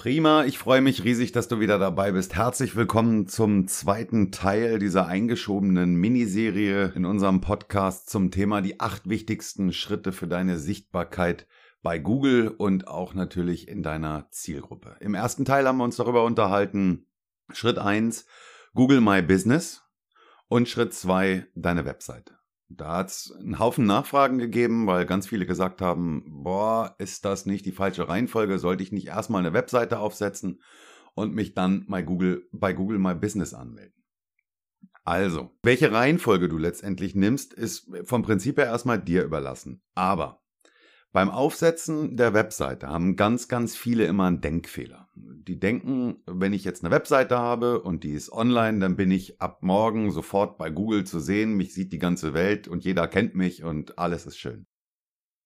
Prima, 0.00 0.46
ich 0.46 0.56
freue 0.56 0.80
mich 0.80 1.04
riesig, 1.04 1.32
dass 1.32 1.46
du 1.46 1.60
wieder 1.60 1.78
dabei 1.78 2.12
bist. 2.12 2.34
Herzlich 2.34 2.74
willkommen 2.74 3.26
zum 3.26 3.68
zweiten 3.68 4.32
Teil 4.32 4.78
dieser 4.78 5.06
eingeschobenen 5.06 5.94
Miniserie 5.94 6.90
in 6.96 7.04
unserem 7.04 7.42
Podcast 7.42 8.08
zum 8.08 8.30
Thema 8.30 8.62
die 8.62 8.80
acht 8.80 9.10
wichtigsten 9.10 9.74
Schritte 9.74 10.12
für 10.12 10.26
deine 10.26 10.58
Sichtbarkeit 10.58 11.46
bei 11.82 11.98
Google 11.98 12.48
und 12.48 12.88
auch 12.88 13.12
natürlich 13.12 13.68
in 13.68 13.82
deiner 13.82 14.26
Zielgruppe. 14.30 14.96
Im 15.00 15.12
ersten 15.12 15.44
Teil 15.44 15.68
haben 15.68 15.76
wir 15.76 15.84
uns 15.84 15.96
darüber 15.96 16.24
unterhalten, 16.24 17.04
Schritt 17.52 17.76
eins 17.76 18.24
Google 18.72 19.02
My 19.02 19.20
Business 19.20 19.82
und 20.48 20.66
Schritt 20.66 20.94
zwei 20.94 21.46
deine 21.54 21.84
Webseite. 21.84 22.39
Da 22.72 22.98
hat 22.98 23.08
es 23.08 23.32
einen 23.36 23.58
Haufen 23.58 23.84
Nachfragen 23.84 24.38
gegeben, 24.38 24.86
weil 24.86 25.04
ganz 25.04 25.26
viele 25.26 25.44
gesagt 25.44 25.82
haben, 25.82 26.24
boah, 26.28 26.94
ist 26.98 27.24
das 27.24 27.44
nicht 27.44 27.66
die 27.66 27.72
falsche 27.72 28.08
Reihenfolge? 28.08 28.60
Sollte 28.60 28.84
ich 28.84 28.92
nicht 28.92 29.08
erstmal 29.08 29.40
eine 29.40 29.52
Webseite 29.52 29.98
aufsetzen 29.98 30.62
und 31.14 31.34
mich 31.34 31.54
dann 31.54 31.86
bei 31.88 32.02
Google, 32.02 32.48
bei 32.52 32.72
Google 32.72 33.00
My 33.00 33.14
Business 33.14 33.54
anmelden? 33.54 34.00
Also, 35.02 35.50
welche 35.64 35.90
Reihenfolge 35.90 36.48
du 36.48 36.58
letztendlich 36.58 37.16
nimmst, 37.16 37.54
ist 37.54 37.90
vom 38.04 38.22
Prinzip 38.22 38.58
her 38.58 38.66
erstmal 38.66 39.02
dir 39.02 39.24
überlassen. 39.24 39.82
Aber 39.96 40.39
beim 41.12 41.28
Aufsetzen 41.28 42.16
der 42.16 42.34
Webseite 42.34 42.88
haben 42.88 43.16
ganz, 43.16 43.48
ganz 43.48 43.76
viele 43.76 44.04
immer 44.04 44.26
einen 44.26 44.40
Denkfehler. 44.40 45.08
Die 45.14 45.58
denken, 45.58 46.22
wenn 46.26 46.52
ich 46.52 46.64
jetzt 46.64 46.84
eine 46.84 46.94
Webseite 46.94 47.38
habe 47.38 47.82
und 47.82 48.04
die 48.04 48.12
ist 48.12 48.30
online, 48.30 48.78
dann 48.78 48.96
bin 48.96 49.10
ich 49.10 49.40
ab 49.40 49.62
morgen 49.62 50.12
sofort 50.12 50.56
bei 50.56 50.70
Google 50.70 51.04
zu 51.04 51.18
sehen, 51.18 51.56
mich 51.56 51.74
sieht 51.74 51.92
die 51.92 51.98
ganze 51.98 52.32
Welt 52.32 52.68
und 52.68 52.84
jeder 52.84 53.08
kennt 53.08 53.34
mich 53.34 53.64
und 53.64 53.98
alles 53.98 54.26
ist 54.26 54.38
schön. 54.38 54.66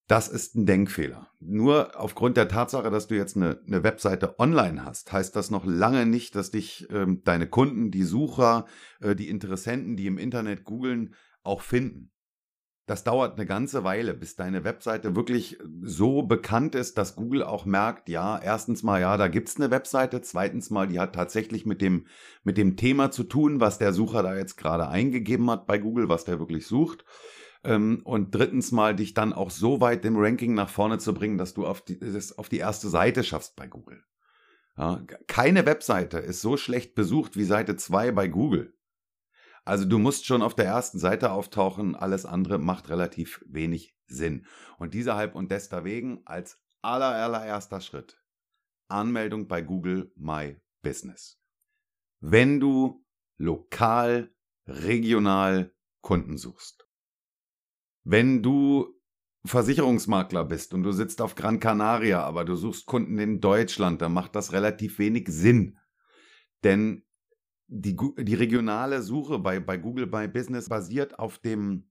Das 0.06 0.28
ist 0.28 0.54
ein 0.54 0.66
Denkfehler. 0.66 1.30
Nur 1.40 1.98
aufgrund 1.98 2.36
der 2.36 2.48
Tatsache, 2.48 2.90
dass 2.90 3.06
du 3.06 3.16
jetzt 3.16 3.36
eine, 3.36 3.58
eine 3.66 3.82
Webseite 3.82 4.38
online 4.38 4.84
hast, 4.84 5.10
heißt 5.10 5.34
das 5.34 5.50
noch 5.50 5.64
lange 5.64 6.04
nicht, 6.04 6.34
dass 6.34 6.50
dich 6.50 6.86
ähm, 6.90 7.22
deine 7.24 7.48
Kunden, 7.48 7.90
die 7.90 8.02
Sucher, 8.02 8.66
äh, 9.00 9.16
die 9.16 9.30
Interessenten, 9.30 9.96
die 9.96 10.06
im 10.06 10.18
Internet 10.18 10.64
googeln, 10.64 11.14
auch 11.42 11.62
finden. 11.62 12.10
Das 12.86 13.02
dauert 13.02 13.36
eine 13.36 13.46
ganze 13.46 13.82
Weile, 13.82 14.12
bis 14.12 14.36
deine 14.36 14.62
Webseite 14.64 15.16
wirklich 15.16 15.58
so 15.80 16.22
bekannt 16.22 16.74
ist, 16.74 16.98
dass 16.98 17.16
Google 17.16 17.42
auch 17.42 17.64
merkt, 17.64 18.10
ja, 18.10 18.38
erstens 18.38 18.82
mal, 18.82 19.00
ja, 19.00 19.16
da 19.16 19.28
gibt's 19.28 19.56
eine 19.56 19.70
Webseite, 19.70 20.20
zweitens 20.20 20.68
mal, 20.68 20.86
die 20.86 21.00
hat 21.00 21.14
tatsächlich 21.14 21.64
mit 21.64 21.80
dem, 21.80 22.06
mit 22.42 22.58
dem 22.58 22.76
Thema 22.76 23.10
zu 23.10 23.24
tun, 23.24 23.60
was 23.60 23.78
der 23.78 23.94
Sucher 23.94 24.22
da 24.22 24.36
jetzt 24.36 24.56
gerade 24.56 24.88
eingegeben 24.88 25.50
hat 25.50 25.66
bei 25.66 25.78
Google, 25.78 26.10
was 26.10 26.24
der 26.24 26.38
wirklich 26.38 26.66
sucht. 26.66 27.06
Ähm, 27.64 28.02
und 28.04 28.34
drittens 28.34 28.70
mal, 28.70 28.94
dich 28.94 29.14
dann 29.14 29.32
auch 29.32 29.50
so 29.50 29.80
weit 29.80 30.04
im 30.04 30.16
Ranking 30.18 30.52
nach 30.52 30.68
vorne 30.68 30.98
zu 30.98 31.14
bringen, 31.14 31.38
dass 31.38 31.54
du 31.54 31.66
auf 31.66 31.80
die, 31.80 31.98
auf 32.36 32.50
die 32.50 32.58
erste 32.58 32.90
Seite 32.90 33.24
schaffst 33.24 33.56
bei 33.56 33.66
Google. 33.66 34.02
Ja, 34.76 35.02
keine 35.26 35.66
Webseite 35.66 36.18
ist 36.18 36.42
so 36.42 36.56
schlecht 36.56 36.94
besucht 36.94 37.36
wie 37.36 37.44
Seite 37.44 37.76
2 37.76 38.12
bei 38.12 38.28
Google. 38.28 38.73
Also 39.64 39.86
du 39.86 39.98
musst 39.98 40.26
schon 40.26 40.42
auf 40.42 40.54
der 40.54 40.66
ersten 40.66 40.98
Seite 40.98 41.32
auftauchen, 41.32 41.94
alles 41.94 42.26
andere 42.26 42.58
macht 42.58 42.90
relativ 42.90 43.42
wenig 43.46 43.96
Sinn. 44.06 44.46
Und 44.78 44.94
deshalb 44.94 45.34
und 45.34 45.50
deswegen 45.50 46.22
als 46.26 46.60
aller, 46.82 47.14
allererster 47.14 47.80
Schritt 47.80 48.20
Anmeldung 48.88 49.48
bei 49.48 49.62
Google 49.62 50.12
My 50.16 50.60
Business. 50.82 51.40
Wenn 52.20 52.60
du 52.60 53.04
lokal, 53.38 54.34
regional 54.66 55.74
Kunden 56.02 56.36
suchst. 56.36 56.86
Wenn 58.02 58.42
du 58.42 59.00
Versicherungsmakler 59.46 60.44
bist 60.44 60.74
und 60.74 60.82
du 60.82 60.92
sitzt 60.92 61.20
auf 61.20 61.34
Gran 61.34 61.60
Canaria, 61.60 62.22
aber 62.22 62.44
du 62.44 62.56
suchst 62.56 62.86
Kunden 62.86 63.18
in 63.18 63.40
Deutschland, 63.40 64.00
dann 64.00 64.12
macht 64.12 64.34
das 64.34 64.52
relativ 64.52 64.98
wenig 64.98 65.28
Sinn. 65.28 65.78
Denn 66.62 67.04
die, 67.66 67.96
die 68.18 68.34
regionale 68.34 69.02
Suche 69.02 69.38
bei, 69.38 69.60
bei 69.60 69.76
Google 69.76 70.06
My 70.06 70.28
Business 70.28 70.68
basiert 70.68 71.18
auf 71.18 71.38
dem 71.38 71.84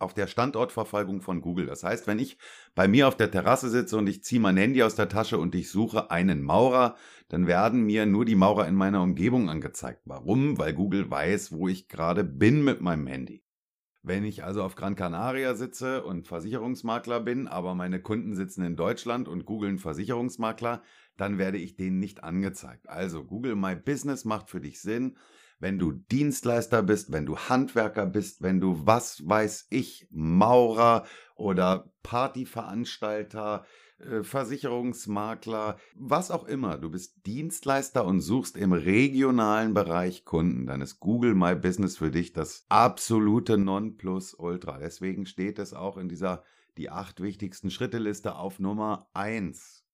auf 0.00 0.12
der 0.12 0.26
Standortverfolgung 0.26 1.20
von 1.20 1.40
Google. 1.40 1.66
Das 1.66 1.84
heißt, 1.84 2.08
wenn 2.08 2.18
ich 2.18 2.36
bei 2.74 2.88
mir 2.88 3.06
auf 3.06 3.16
der 3.16 3.30
Terrasse 3.30 3.70
sitze 3.70 3.96
und 3.96 4.08
ich 4.08 4.24
ziehe 4.24 4.40
mein 4.40 4.56
Handy 4.56 4.82
aus 4.82 4.96
der 4.96 5.08
Tasche 5.08 5.38
und 5.38 5.54
ich 5.54 5.70
suche 5.70 6.10
einen 6.10 6.42
Maurer, 6.42 6.96
dann 7.28 7.46
werden 7.46 7.84
mir 7.84 8.04
nur 8.04 8.24
die 8.24 8.34
Maurer 8.34 8.66
in 8.66 8.74
meiner 8.74 9.02
Umgebung 9.02 9.48
angezeigt. 9.48 10.02
Warum? 10.04 10.58
Weil 10.58 10.74
Google 10.74 11.08
weiß, 11.08 11.52
wo 11.52 11.68
ich 11.68 11.88
gerade 11.88 12.24
bin 12.24 12.64
mit 12.64 12.80
meinem 12.80 13.06
Handy. 13.06 13.43
Wenn 14.06 14.26
ich 14.26 14.44
also 14.44 14.62
auf 14.62 14.74
Gran 14.74 14.96
Canaria 14.96 15.54
sitze 15.54 16.04
und 16.04 16.28
Versicherungsmakler 16.28 17.20
bin, 17.20 17.48
aber 17.48 17.74
meine 17.74 18.02
Kunden 18.02 18.34
sitzen 18.34 18.62
in 18.62 18.76
Deutschland 18.76 19.28
und 19.28 19.46
googeln 19.46 19.78
Versicherungsmakler, 19.78 20.82
dann 21.16 21.38
werde 21.38 21.56
ich 21.56 21.76
denen 21.76 22.00
nicht 22.00 22.22
angezeigt. 22.22 22.86
Also 22.86 23.24
Google 23.24 23.56
My 23.56 23.74
Business 23.74 24.26
macht 24.26 24.50
für 24.50 24.60
dich 24.60 24.82
Sinn, 24.82 25.16
wenn 25.58 25.78
du 25.78 25.92
Dienstleister 25.92 26.82
bist, 26.82 27.12
wenn 27.12 27.24
du 27.24 27.38
Handwerker 27.38 28.04
bist, 28.04 28.42
wenn 28.42 28.60
du 28.60 28.86
was 28.86 29.26
weiß 29.26 29.68
ich, 29.70 30.06
Maurer 30.10 31.06
oder 31.34 31.90
Partyveranstalter, 32.02 33.64
Versicherungsmakler, 34.22 35.78
was 35.94 36.30
auch 36.30 36.44
immer. 36.44 36.78
Du 36.78 36.90
bist 36.90 37.26
Dienstleister 37.26 38.04
und 38.04 38.20
suchst 38.20 38.56
im 38.56 38.72
regionalen 38.72 39.74
Bereich 39.74 40.24
Kunden. 40.24 40.66
Dann 40.66 40.80
ist 40.80 41.00
Google 41.00 41.34
My 41.34 41.54
Business 41.54 41.98
für 41.98 42.10
dich 42.10 42.32
das 42.32 42.64
absolute 42.68 43.58
Nonplusultra. 43.58 44.78
Deswegen 44.78 45.26
steht 45.26 45.58
es 45.58 45.74
auch 45.74 45.96
in 45.96 46.08
dieser 46.08 46.42
die 46.76 46.90
acht 46.90 47.20
wichtigsten 47.20 47.70
Schritte 47.70 47.98
Liste 47.98 48.36
auf 48.36 48.58
Nummer 48.58 49.08
eins 49.14 49.84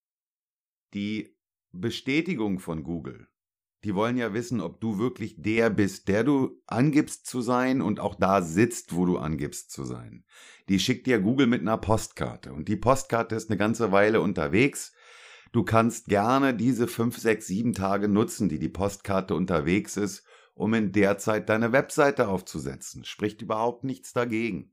die 0.95 1.37
Bestätigung 1.73 2.59
von 2.59 2.83
Google. 2.83 3.30
Die 3.85 3.95
wollen 3.95 4.19
ja 4.19 4.35
wissen, 4.35 4.61
ob 4.61 4.81
du 4.81 4.99
wirklich 4.99 5.41
der 5.41 5.71
bist, 5.71 6.09
der 6.09 6.23
du 6.23 6.61
angibst 6.67 7.27
zu 7.27 7.41
sein 7.41 7.81
und 7.81 7.99
auch 7.99 8.15
da 8.15 8.43
sitzt, 8.43 8.95
wo 8.95 9.07
du 9.07 9.17
angibst 9.17 9.71
zu 9.71 9.85
sein. 9.85 10.25
Die 10.69 10.79
schickt 10.79 11.07
dir 11.07 11.19
Google 11.19 11.47
mit 11.47 11.63
einer 11.63 11.79
Postkarte 11.79 12.53
und 12.53 12.69
die 12.69 12.77
Postkarte 12.77 13.35
ist 13.35 13.49
eine 13.49 13.57
ganze 13.57 13.91
Weile 13.91 14.21
unterwegs. 14.21 14.93
Du 15.53 15.65
kannst 15.65 16.07
gerne 16.07 16.55
diese 16.55 16.87
fünf, 16.87 17.19
sechs, 17.19 17.47
sieben 17.47 17.73
Tage 17.73 18.09
nutzen, 18.09 18.49
die 18.49 18.59
die 18.59 18.69
Postkarte 18.69 19.35
unterwegs 19.35 19.97
ist, 19.97 20.25
um 20.55 20.75
in 20.75 20.93
der 20.93 21.17
Zeit 21.17 21.49
deine 21.49 21.73
Webseite 21.73 22.29
aufzusetzen. 22.29 23.05
Spricht 23.05 23.41
überhaupt 23.41 23.83
nichts 23.83 24.13
dagegen. 24.13 24.73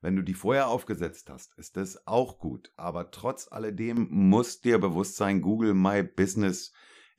Wenn 0.00 0.16
du 0.16 0.22
die 0.22 0.34
vorher 0.34 0.66
aufgesetzt 0.66 1.30
hast, 1.30 1.56
ist 1.56 1.76
das 1.76 2.08
auch 2.08 2.40
gut. 2.40 2.72
Aber 2.76 3.12
trotz 3.12 3.46
alledem 3.50 4.08
muss 4.10 4.60
dir 4.60 4.78
bewusst 4.78 5.14
sein, 5.14 5.40
Google 5.40 5.74
My 5.74 6.02
Business 6.02 6.72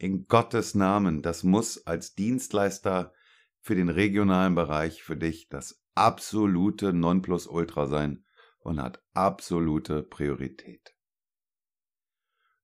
in 0.04 0.28
Gottes 0.28 0.76
Namen, 0.76 1.22
das 1.22 1.44
muss 1.44 1.88
als 1.88 2.14
Dienstleister 2.14 3.14
für 3.62 3.74
den 3.74 3.88
regionalen 3.88 4.54
Bereich 4.54 5.02
für 5.02 5.16
dich 5.16 5.48
das 5.48 5.82
absolute 5.96 6.92
Nonplusultra 6.92 7.88
sein 7.88 8.26
und 8.60 8.82
hat 8.82 9.02
absolute 9.14 10.04
Priorität. 10.04 10.94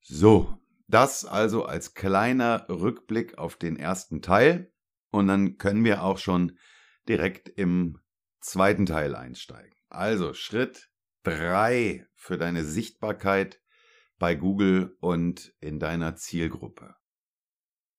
So, 0.01 0.53
das 0.89 1.23
also 1.23 1.63
als 1.63 1.93
kleiner 1.93 2.67
Rückblick 2.67 3.37
auf 3.37 3.55
den 3.55 3.77
ersten 3.77 4.21
Teil 4.21 4.73
und 5.09 5.27
dann 5.27 5.57
können 5.57 5.85
wir 5.85 6.03
auch 6.03 6.17
schon 6.17 6.57
direkt 7.07 7.47
im 7.47 8.01
zweiten 8.41 8.85
Teil 8.85 9.15
einsteigen. 9.15 9.77
Also 9.87 10.33
Schritt 10.33 10.89
3 11.23 12.05
für 12.15 12.37
deine 12.37 12.65
Sichtbarkeit 12.65 13.61
bei 14.17 14.35
Google 14.35 14.97
und 14.99 15.53
in 15.61 15.79
deiner 15.79 16.17
Zielgruppe. 16.17 16.98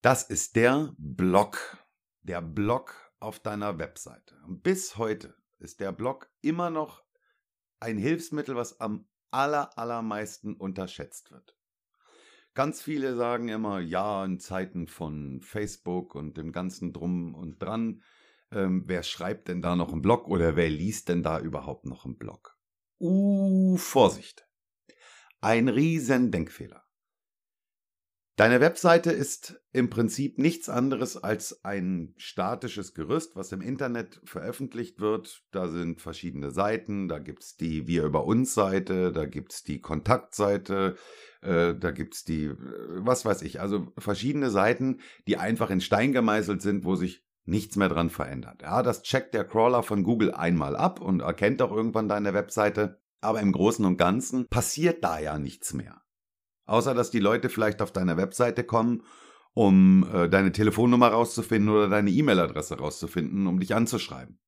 Das 0.01 0.23
ist 0.23 0.55
der 0.55 0.95
Blog, 0.97 1.77
der 2.23 2.41
Blog 2.41 2.95
auf 3.19 3.39
deiner 3.39 3.77
Webseite. 3.77 4.35
Und 4.47 4.63
bis 4.63 4.97
heute 4.97 5.35
ist 5.59 5.79
der 5.79 5.91
Blog 5.91 6.27
immer 6.41 6.71
noch 6.71 7.03
ein 7.79 7.99
Hilfsmittel, 7.99 8.55
was 8.55 8.79
am 8.79 9.07
aller, 9.29 9.77
allermeisten 9.77 10.55
unterschätzt 10.55 11.29
wird. 11.29 11.55
Ganz 12.55 12.81
viele 12.81 13.15
sagen 13.15 13.47
immer, 13.49 13.79
ja, 13.79 14.25
in 14.25 14.39
Zeiten 14.39 14.87
von 14.87 15.39
Facebook 15.41 16.15
und 16.15 16.35
dem 16.35 16.51
ganzen 16.51 16.93
Drum 16.93 17.35
und 17.35 17.61
Dran, 17.61 18.01
ähm, 18.51 18.85
wer 18.87 19.03
schreibt 19.03 19.49
denn 19.49 19.61
da 19.61 19.75
noch 19.75 19.91
einen 19.91 20.01
Blog 20.01 20.27
oder 20.27 20.55
wer 20.55 20.69
liest 20.71 21.09
denn 21.09 21.21
da 21.21 21.39
überhaupt 21.39 21.85
noch 21.85 22.05
einen 22.05 22.17
Blog? 22.17 22.57
Uh, 22.99 23.77
Vorsicht. 23.77 24.47
Ein 25.41 25.69
riesen 25.69 26.31
Denkfehler. 26.31 26.83
Deine 28.37 28.61
Webseite 28.61 29.11
ist 29.11 29.61
im 29.73 29.89
Prinzip 29.89 30.39
nichts 30.39 30.69
anderes 30.69 31.21
als 31.21 31.65
ein 31.65 32.13
statisches 32.17 32.93
Gerüst, 32.93 33.35
was 33.35 33.51
im 33.51 33.61
Internet 33.61 34.21
veröffentlicht 34.23 34.99
wird. 34.99 35.43
Da 35.51 35.67
sind 35.67 36.01
verschiedene 36.01 36.49
Seiten, 36.49 37.07
da 37.07 37.19
gibt 37.19 37.43
es 37.43 37.57
die 37.57 37.87
Wir 37.87 38.03
über 38.05 38.25
uns 38.25 38.53
Seite, 38.53 39.11
da 39.11 39.25
gibt 39.25 39.53
es 39.53 39.63
die 39.63 39.81
Kontaktseite, 39.81 40.95
äh, 41.41 41.75
da 41.75 41.91
gibt 41.91 42.15
es 42.15 42.23
die, 42.23 42.45
äh, 42.45 42.55
was 42.57 43.25
weiß 43.25 43.41
ich, 43.41 43.59
also 43.59 43.91
verschiedene 43.97 44.49
Seiten, 44.49 45.01
die 45.27 45.37
einfach 45.37 45.69
in 45.69 45.81
Stein 45.81 46.13
gemeißelt 46.13 46.61
sind, 46.61 46.85
wo 46.85 46.95
sich 46.95 47.25
nichts 47.43 47.75
mehr 47.75 47.89
dran 47.89 48.09
verändert. 48.09 48.61
Ja, 48.61 48.81
das 48.81 49.03
checkt 49.03 49.33
der 49.33 49.43
Crawler 49.43 49.83
von 49.83 50.03
Google 50.03 50.31
einmal 50.33 50.75
ab 50.75 51.01
und 51.01 51.19
erkennt 51.19 51.61
auch 51.61 51.71
irgendwann 51.71 52.07
deine 52.07 52.33
Webseite. 52.33 53.01
Aber 53.19 53.41
im 53.41 53.51
Großen 53.51 53.85
und 53.85 53.97
Ganzen 53.97 54.47
passiert 54.47 55.03
da 55.03 55.19
ja 55.19 55.37
nichts 55.37 55.73
mehr. 55.73 56.01
Außer 56.71 56.93
dass 56.93 57.11
die 57.11 57.19
Leute 57.19 57.49
vielleicht 57.49 57.81
auf 57.81 57.91
deine 57.91 58.15
Webseite 58.15 58.63
kommen, 58.63 59.03
um 59.53 60.09
äh, 60.13 60.29
deine 60.29 60.53
Telefonnummer 60.53 61.09
rauszufinden 61.09 61.69
oder 61.69 61.89
deine 61.89 62.11
E-Mail-Adresse 62.11 62.77
rauszufinden, 62.77 63.45
um 63.45 63.59
dich 63.59 63.75
anzuschreiben. 63.75 64.39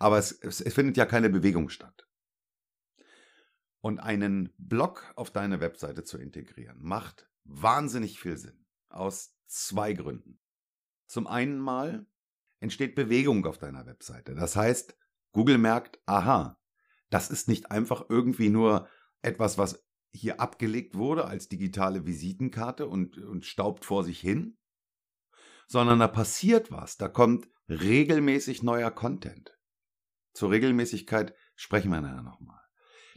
Aber 0.00 0.18
es, 0.18 0.32
es, 0.32 0.60
es 0.60 0.74
findet 0.74 0.96
ja 0.96 1.06
keine 1.06 1.30
Bewegung 1.30 1.68
statt. 1.68 2.08
Und 3.80 4.00
einen 4.00 4.52
Blog 4.58 5.12
auf 5.14 5.30
deine 5.30 5.60
Webseite 5.60 6.02
zu 6.02 6.18
integrieren, 6.18 6.78
macht 6.80 7.30
wahnsinnig 7.44 8.18
viel 8.18 8.36
Sinn. 8.36 8.66
Aus 8.88 9.36
zwei 9.46 9.92
Gründen. 9.92 10.40
Zum 11.06 11.28
einen 11.28 11.60
mal 11.60 12.06
entsteht 12.58 12.96
Bewegung 12.96 13.46
auf 13.46 13.58
deiner 13.58 13.86
Webseite. 13.86 14.34
Das 14.34 14.56
heißt, 14.56 14.96
Google 15.30 15.58
merkt, 15.58 16.00
aha, 16.06 16.58
das 17.08 17.30
ist 17.30 17.46
nicht 17.46 17.70
einfach 17.70 18.06
irgendwie 18.08 18.48
nur 18.48 18.88
etwas, 19.22 19.58
was 19.58 19.84
hier 20.12 20.40
abgelegt 20.40 20.94
wurde 20.94 21.26
als 21.26 21.48
digitale 21.48 22.06
Visitenkarte 22.06 22.86
und, 22.86 23.18
und 23.18 23.44
staubt 23.44 23.84
vor 23.84 24.04
sich 24.04 24.20
hin, 24.20 24.58
sondern 25.66 25.98
da 25.98 26.08
passiert 26.08 26.70
was, 26.70 26.96
da 26.96 27.08
kommt 27.08 27.48
regelmäßig 27.68 28.62
neuer 28.62 28.90
Content. 28.90 29.58
Zur 30.34 30.50
Regelmäßigkeit 30.50 31.34
sprechen 31.54 31.90
wir 31.90 32.00
nachher 32.00 32.22
nochmal. 32.22 32.60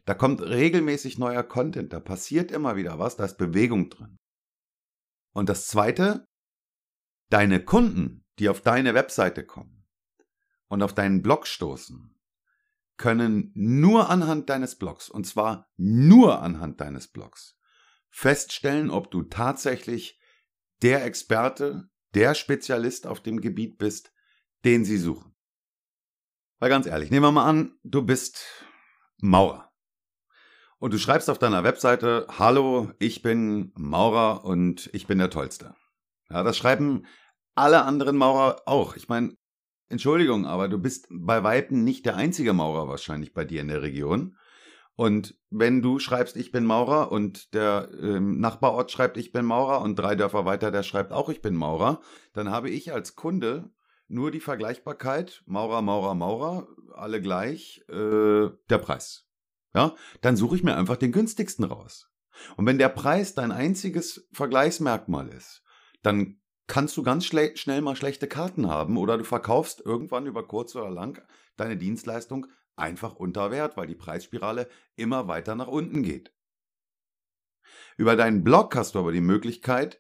Da 0.06 0.14
kommt 0.14 0.42
regelmäßig 0.42 1.18
neuer 1.18 1.44
Content, 1.44 1.92
da 1.92 2.00
passiert 2.00 2.52
immer 2.52 2.76
wieder 2.76 3.00
was, 3.00 3.18
da 3.18 3.26
ist 3.26 3.38
Bewegung 3.38 3.90
drin. 3.90 4.18
Und 5.34 5.50
das 5.50 5.68
Zweite, 5.68 6.28
deine 7.30 7.64
Kunden, 7.64 8.24
die 8.40 8.50
auf 8.50 8.62
deine 8.62 8.94
Webseite 8.94 9.46
kommen 9.46 9.86
und 10.68 10.82
auf 10.84 10.94
deinen 10.94 11.22
Blog 11.22 11.48
stoßen, 11.48 12.15
können 12.98 13.52
nur 13.56 14.10
anhand 14.10 14.50
deines 14.50 14.78
Blogs, 14.78 15.10
und 15.10 15.26
zwar 15.26 15.70
nur 15.78 16.42
anhand 16.42 16.82
deines 16.82 17.08
Blogs, 17.08 17.58
feststellen, 18.10 18.90
ob 18.90 19.12
du 19.12 19.24
tatsächlich 19.24 20.20
der 20.82 21.06
Experte, 21.06 21.90
der 22.14 22.34
Spezialist 22.36 23.08
auf 23.08 23.22
dem 23.22 23.42
Gebiet 23.42 23.78
bist, 23.78 24.14
den 24.64 24.86
sie 24.86 24.98
suchen. 24.98 25.36
Weil 26.60 26.70
ganz 26.70 26.86
ehrlich, 26.86 27.12
nehmen 27.12 27.26
wir 27.26 27.32
mal 27.32 27.46
an, 27.46 27.78
du 27.84 28.02
bist 28.02 28.46
Maurer. 29.18 29.72
Und 30.78 30.94
du 30.94 30.98
schreibst 30.98 31.30
auf 31.30 31.40
deiner 31.40 31.64
Webseite, 31.64 32.28
hallo, 32.38 32.92
ich 33.00 33.22
bin 33.22 33.72
Maurer 33.76 34.46
und 34.46 34.90
ich 34.94 35.08
bin 35.08 35.18
der 35.18 35.30
Tollste. 35.30 35.76
Ja, 36.30 36.44
das 36.44 36.58
schreiben 36.58 37.06
alle 37.56 37.84
anderen 37.84 38.18
Maurer 38.18 38.62
auch. 38.66 38.96
Ich 38.96 39.08
meine, 39.08 39.36
Entschuldigung, 39.90 40.46
aber 40.46 40.68
du 40.68 40.80
bist 40.80 41.08
bei 41.10 41.44
Weitem 41.44 41.84
nicht 41.84 42.06
der 42.06 42.16
einzige 42.16 42.54
Maurer 42.54 42.88
wahrscheinlich 42.88 43.34
bei 43.34 43.46
dir 43.46 43.62
in 43.62 43.68
der 43.68 43.82
Region. 43.82 44.38
Und 44.96 45.38
wenn 45.50 45.82
du 45.82 46.00
schreibst, 46.00 46.38
ich 46.38 46.52
bin 46.52 46.66
Maurer 46.66 47.12
und 47.12 47.54
der 47.54 47.90
ähm, 48.02 48.40
Nachbarort 48.40 48.92
schreibt, 48.92 49.18
ich 49.18 49.32
bin 49.32 49.46
Maurer 49.46 49.82
und 49.82 49.98
drei 49.98 50.16
Dörfer 50.16 50.46
weiter, 50.46 50.72
der 50.72 50.84
schreibt 50.84 51.12
auch, 51.12 51.30
ich 51.30 51.42
bin 51.42 51.56
Maurer, 51.56 52.02
dann 52.34 52.50
habe 52.50 52.70
ich 52.70 52.94
als 52.94 53.16
Kunde 53.16 53.70
nur 54.08 54.32
die 54.32 54.40
Vergleichbarkeit, 54.40 55.44
Maurer, 55.46 55.82
Maurer, 55.82 56.16
Maurer, 56.16 56.68
alle 56.94 57.22
gleich, 57.22 57.84
äh, 57.90 58.50
der 58.70 58.78
Preis. 58.78 59.28
Ja, 59.74 59.96
dann 60.22 60.38
suche 60.38 60.56
ich 60.56 60.64
mir 60.64 60.78
einfach 60.78 60.96
den 60.96 61.12
günstigsten 61.12 61.66
raus. 61.66 62.10
Und 62.56 62.66
wenn 62.66 62.78
der 62.78 62.90
Preis 62.90 63.34
dein 63.34 63.52
einziges 63.52 64.28
Vergleichsmerkmal 64.32 65.28
ist, 65.30 65.64
dann 66.02 66.40
kannst 66.68 66.98
du 66.98 67.04
ganz 67.04 67.26
schnell 67.26 67.82
mal 67.82 67.96
schlechte 67.96 68.28
Karten 68.28 68.68
haben 68.68 68.98
oder 68.98 69.18
du 69.18 69.24
verkaufst 69.24 69.82
irgendwann 69.86 70.26
über 70.26 70.48
kurz 70.48 70.76
oder 70.76 70.90
lang 70.90 71.22
deine 71.58 71.78
Dienstleistung 71.78 72.48
einfach 72.76 73.16
unter 73.16 73.52
Wert, 73.52 73.78
weil 73.78 73.88
die 73.88 73.96
Preisspirale 73.96 74.68
immer 74.96 75.28
weiter 75.28 75.56
nach 75.56 75.68
unten 75.68 76.04
geht. 76.04 76.34
Über 77.98 78.16
deinen 78.16 78.44
Blog 78.44 78.76
hast 78.76 78.96
du 78.96 79.00
aber 79.00 79.12
die 79.12 79.22
Möglichkeit, 79.22 80.00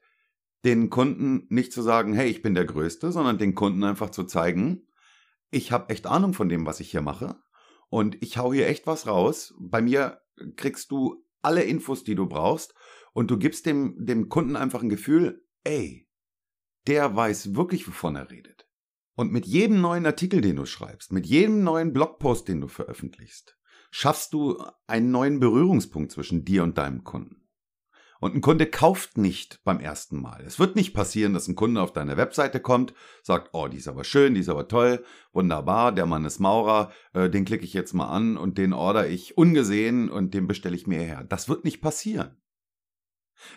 den 0.65 0.89
Kunden 0.89 1.45
nicht 1.49 1.71
zu 1.71 1.81
sagen, 1.81 2.13
hey, 2.13 2.27
ich 2.27 2.41
bin 2.41 2.55
der 2.55 2.65
Größte, 2.65 3.11
sondern 3.11 3.37
den 3.37 3.55
Kunden 3.55 3.83
einfach 3.83 4.09
zu 4.09 4.23
zeigen, 4.23 4.87
ich 5.51 5.71
habe 5.71 5.89
echt 5.89 6.07
Ahnung 6.07 6.33
von 6.33 6.49
dem, 6.49 6.65
was 6.65 6.79
ich 6.79 6.91
hier 6.91 7.01
mache 7.01 7.39
und 7.89 8.21
ich 8.21 8.37
hau 8.37 8.51
hier 8.51 8.67
echt 8.67 8.87
was 8.87 9.07
raus. 9.07 9.53
Bei 9.59 9.81
mir 9.81 10.21
kriegst 10.57 10.91
du 10.91 11.23
alle 11.41 11.63
Infos, 11.63 12.03
die 12.03 12.15
du 12.15 12.27
brauchst 12.27 12.73
und 13.13 13.31
du 13.31 13.37
gibst 13.37 13.65
dem, 13.65 13.95
dem 14.05 14.27
Kunden 14.27 14.55
einfach 14.55 14.81
ein 14.81 14.89
Gefühl, 14.89 15.45
ey, 15.63 16.04
der 16.87 17.15
weiß 17.15 17.55
wirklich, 17.55 17.87
wovon 17.87 18.15
er 18.15 18.29
redet. 18.29 18.67
Und 19.15 19.31
mit 19.31 19.45
jedem 19.45 19.81
neuen 19.81 20.05
Artikel, 20.05 20.41
den 20.41 20.57
du 20.57 20.65
schreibst, 20.65 21.13
mit 21.13 21.25
jedem 21.25 21.63
neuen 21.63 21.93
Blogpost, 21.93 22.47
den 22.47 22.61
du 22.61 22.67
veröffentlichst, 22.67 23.57
schaffst 23.91 24.33
du 24.33 24.61
einen 24.87 25.11
neuen 25.11 25.39
Berührungspunkt 25.39 26.11
zwischen 26.11 26.43
dir 26.43 26.63
und 26.63 26.77
deinem 26.77 27.03
Kunden. 27.05 27.45
Und 28.19 28.33
ein 28.33 28.41
Kunde 28.41 28.65
kauft 28.65 29.17
nicht 29.17 29.63
beim 29.63 29.79
ersten 29.79 30.21
Mal. 30.21 30.43
Es 30.45 30.57
wird 30.57 30.75
nicht 30.75 30.93
passieren, 30.93 31.33
dass 31.33 31.47
ein 31.47 31.55
Kunde 31.55 31.81
auf 31.81 31.93
deine 31.93 32.17
Webseite 32.17 32.59
kommt, 32.59 32.93
sagt, 33.23 33.49
oh, 33.53 33.67
die 33.67 33.77
ist 33.77 33.87
aber 33.87 34.03
schön, 34.03 34.33
die 34.33 34.39
ist 34.39 34.49
aber 34.49 34.67
toll, 34.67 35.03
wunderbar, 35.33 35.91
der 35.91 36.05
Mann 36.05 36.25
ist 36.25 36.39
Maurer, 36.39 36.91
äh, 37.13 37.29
den 37.29 37.45
klicke 37.45 37.65
ich 37.65 37.73
jetzt 37.73 37.93
mal 37.93 38.07
an 38.07 38.37
und 38.37 38.57
den 38.57 38.73
order 38.73 39.07
ich 39.07 39.37
ungesehen 39.37 40.09
und 40.09 40.33
den 40.33 40.47
bestelle 40.47 40.75
ich 40.75 40.87
mir 40.87 40.99
her. 40.99 41.25
Das 41.27 41.49
wird 41.49 41.65
nicht 41.65 41.81
passieren. 41.81 42.37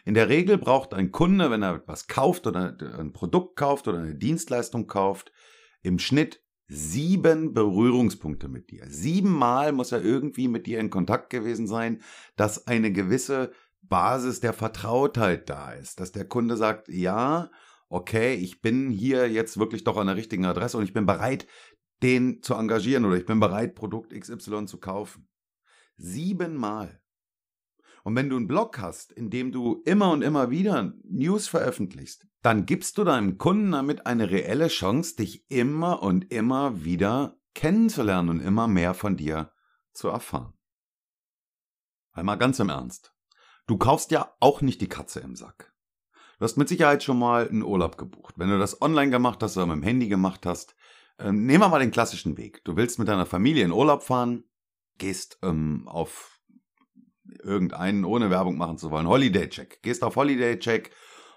In 0.05 0.15
der 0.15 0.29
Regel 0.29 0.59
braucht 0.59 0.95
ein 0.95 1.13
Kunde, 1.13 1.51
wenn 1.51 1.63
er 1.63 1.77
etwas 1.77 2.07
kauft 2.07 2.47
oder 2.47 2.77
ein 2.99 3.13
Produkt 3.13 3.57
kauft 3.57 3.89
oder 3.89 3.99
eine 3.99 4.15
Dienstleistung 4.15 4.87
kauft, 4.87 5.33
im 5.83 5.99
Schnitt 5.99 6.43
sieben 6.67 7.55
Berührungspunkte 7.55 8.49
mit 8.49 8.71
dir. 8.71 8.85
Siebenmal 8.89 9.73
muss 9.73 9.93
er 9.93 10.05
irgendwie 10.05 10.49
mit 10.49 10.67
dir 10.67 10.81
in 10.81 10.91
Kontakt 10.91 11.31
gewesen 11.31 11.67
sein, 11.67 12.03
dass 12.37 12.67
eine 12.67 12.93
gewisse 12.93 13.53
Basis 13.83 14.41
der 14.41 14.53
Vertrautheit 14.53 15.49
da 15.49 15.73
ist, 15.73 16.01
dass 16.01 16.13
der 16.13 16.27
Kunde 16.27 16.57
sagt, 16.57 16.89
ja, 16.89 17.51
okay, 17.89 18.35
ich 18.35 18.61
bin 18.61 18.91
hier 18.91 19.31
jetzt 19.31 19.59
wirklich 19.59 19.85
doch 19.85 19.97
an 19.97 20.09
der 20.09 20.17
richtigen 20.17 20.45
Adresse 20.45 20.77
und 20.77 20.85
ich 20.85 20.93
bin 20.93 21.07
bereit, 21.07 21.47
den 22.03 22.43
zu 22.43 22.55
engagieren 22.55 23.05
oder 23.05 23.17
ich 23.17 23.27
bin 23.27 23.41
bereit, 23.41 23.75
Produkt 23.75 24.13
XY 24.13 24.67
zu 24.67 24.79
kaufen. 24.79 25.29
Siebenmal. 25.97 27.01
Und 28.05 28.17
wenn 28.17 28.29
du 28.29 28.37
einen 28.37 28.49
Blog 28.49 28.79
hast, 28.79 29.13
in 29.13 29.31
dem 29.31 29.53
du 29.53 29.83
immer 29.85 30.11
und 30.11 30.23
immer 30.23 30.51
wieder 30.51 30.95
News 31.05 31.49
veröffentlichst, 31.49 32.27
dann 32.43 32.67
gibst 32.67 32.99
du 32.99 33.05
deinem 33.05 33.39
Kunden 33.39 33.73
damit 33.73 34.07
eine 34.07 34.31
reelle 34.31 34.69
Chance, 34.69 35.17
dich 35.17 35.51
immer 35.51 36.03
und 36.03 36.33
immer 36.33 36.85
wieder 36.85 37.39
kennenzulernen 37.55 38.29
und 38.29 38.41
immer 38.41 38.69
mehr 38.69 38.95
von 38.95 39.17
dir 39.17 39.53
zu 39.93 40.09
erfahren. 40.09 40.55
Einmal 42.13 42.39
ganz 42.39 42.59
im 42.61 42.69
Ernst. 42.69 43.15
Du 43.67 43.77
kaufst 43.77 44.11
ja 44.11 44.35
auch 44.41 44.61
nicht 44.63 44.81
die 44.81 44.89
Katze 44.89 45.21
im 45.21 45.37
Sack. 45.37 45.75
Du 46.39 46.45
hast 46.45 46.57
mit 46.57 46.69
Sicherheit 46.69 47.03
schon 47.03 47.19
mal 47.19 47.49
einen 47.49 47.63
Urlaub 47.63 47.99
gebucht. 47.99 48.35
Wenn 48.39 48.49
du 48.49 48.59
das 48.59 48.81
online 48.81 49.11
gemacht 49.11 49.43
hast 49.43 49.57
oder 49.57 49.67
mit 49.67 49.77
dem 49.77 49.83
Handy 49.83 50.09
gemacht 50.09 50.47
hast, 50.47 50.77
ähm, 51.19 51.47
nehmen 51.47 51.61
wir 51.61 51.69
mal 51.69 51.81
den 51.81 51.91
klassischen 51.91 52.37
Weg. 52.37 52.65
Du 52.65 52.77
willst 52.77 52.99
mit 52.99 53.09
deiner 53.09 53.27
Familie 53.27 53.65
in 53.65 53.73
Urlaub 53.73 54.05
fahren, 54.05 54.45
gehst 54.99 55.39
ähm, 55.43 55.89
auf 55.89 56.38
irgendeinen, 57.43 58.05
ohne 58.05 58.31
Werbung 58.31 58.57
machen 58.57 58.79
zu 58.79 58.91
wollen, 58.91 59.09
Holiday 59.09 59.49
Check. 59.49 59.83
Gehst 59.83 60.03
auf 60.03 60.17
Holiday 60.17 60.59
Check 60.59 60.91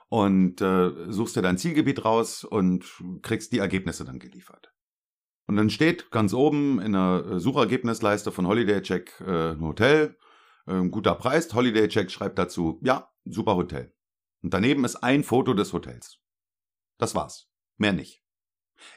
und 0.10 0.62
äh, 0.62 0.92
suchst 1.12 1.36
dir 1.36 1.42
dein 1.42 1.58
Zielgebiet 1.58 2.04
raus 2.04 2.44
und 2.44 2.86
kriegst 3.22 3.52
die 3.54 3.60
Ergebnisse 3.60 4.06
dann 4.06 4.20
geliefert. 4.20 4.74
Und 5.48 5.58
dann 5.58 5.70
steht 5.70 6.12
ganz 6.12 6.34
oben 6.34 6.80
in 6.80 6.94
der 6.94 7.40
Suchergebnisleiste 7.40 8.32
von 8.32 8.48
Holiday 8.48 8.82
Check 8.82 9.20
äh, 9.22 9.52
ein 9.52 9.62
Hotel, 9.62 10.18
äh, 10.68 10.82
guter 10.90 11.16
Preis. 11.16 11.54
Holiday 11.54 11.88
Check 11.88 12.12
schreibt 12.12 12.40
dazu, 12.40 12.80
ja, 12.84 13.10
super 13.26 13.56
Hotel. 13.56 13.94
Und 14.42 14.54
daneben 14.54 14.86
ist 14.86 14.98
ein 14.98 15.24
Foto 15.24 15.54
des 15.54 15.74
Hotels. 15.74 16.20
Das 16.98 17.16
war's. 17.16 17.50
Mehr 17.78 17.94
nicht. 17.94 18.24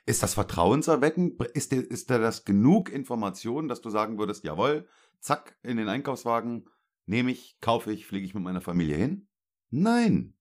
Ist 0.07 0.23
das 0.23 0.35
vertrauenserweckend? 0.35 1.43
Ist 1.55 1.73
dir, 1.73 1.81
ist 1.81 2.11
das 2.11 2.45
genug 2.45 2.91
Information, 2.91 3.69
dass 3.69 3.81
du 3.81 3.91
sagen 3.91 4.19
würdest, 4.19 4.45
jawohl, 4.45 4.89
zack, 5.21 5.57
in 5.63 5.77
den 5.77 5.89
Einkaufswagen, 5.89 6.69
nehme 7.07 7.31
ich, 7.31 7.59
kaufe 7.61 7.93
ich, 7.93 8.07
fliege 8.07 8.27
ich 8.27 8.35
mit 8.35 8.43
meiner 8.43 8.61
Familie 8.61 8.97
hin? 8.97 9.29
Nein. 9.71 10.35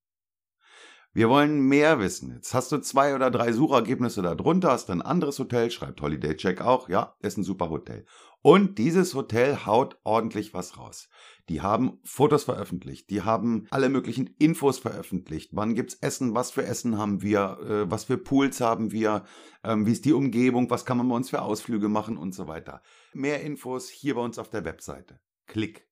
Wir 1.15 1.29
wollen 1.29 1.59
mehr 1.59 1.99
wissen. 1.99 2.31
Jetzt 2.31 2.55
hast 2.55 2.71
du 2.71 2.79
zwei 2.79 3.13
oder 3.13 3.29
drei 3.29 3.51
Suchergebnisse 3.51 4.23
darunter, 4.23 4.71
hast 4.71 4.89
ein 4.89 5.03
anderes 5.03 5.37
Hotel, 5.37 5.69
schreibt 5.69 6.01
Holiday 6.01 6.35
Check 6.35 6.61
auch, 6.61 6.89
ja, 6.89 7.15
ist 7.19 7.37
ein 7.37 7.43
super 7.43 7.69
Hotel. 7.69 8.07
Und 8.41 8.79
dieses 8.79 9.13
Hotel 9.13 9.67
haut 9.67 9.99
ordentlich 10.03 10.55
was 10.55 10.79
raus. 10.79 11.09
Die 11.49 11.61
haben 11.61 11.99
Fotos 12.03 12.45
veröffentlicht, 12.45 13.11
die 13.11 13.21
haben 13.21 13.67
alle 13.69 13.89
möglichen 13.89 14.25
Infos 14.39 14.79
veröffentlicht. 14.79 15.51
Wann 15.53 15.75
gibt's 15.75 15.93
Essen, 16.01 16.33
was 16.33 16.49
für 16.49 16.65
Essen 16.65 16.97
haben 16.97 17.21
wir, 17.21 17.59
äh, 17.61 17.91
was 17.91 18.05
für 18.05 18.17
Pools 18.17 18.59
haben 18.59 18.91
wir, 18.91 19.23
ähm, 19.63 19.85
wie 19.85 19.91
ist 19.91 20.05
die 20.05 20.13
Umgebung, 20.13 20.71
was 20.71 20.83
kann 20.83 20.97
man 20.97 21.07
bei 21.09 21.15
uns 21.15 21.29
für 21.29 21.43
Ausflüge 21.43 21.89
machen 21.89 22.17
und 22.17 22.33
so 22.33 22.47
weiter. 22.47 22.81
Mehr 23.13 23.41
Infos 23.41 23.87
hier 23.87 24.15
bei 24.15 24.21
uns 24.21 24.39
auf 24.39 24.49
der 24.49 24.65
Webseite. 24.65 25.19
Klick. 25.45 25.87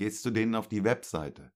Gehst 0.00 0.24
du 0.24 0.30
denen 0.30 0.54
auf 0.54 0.66
die 0.66 0.82
Webseite. 0.82 1.52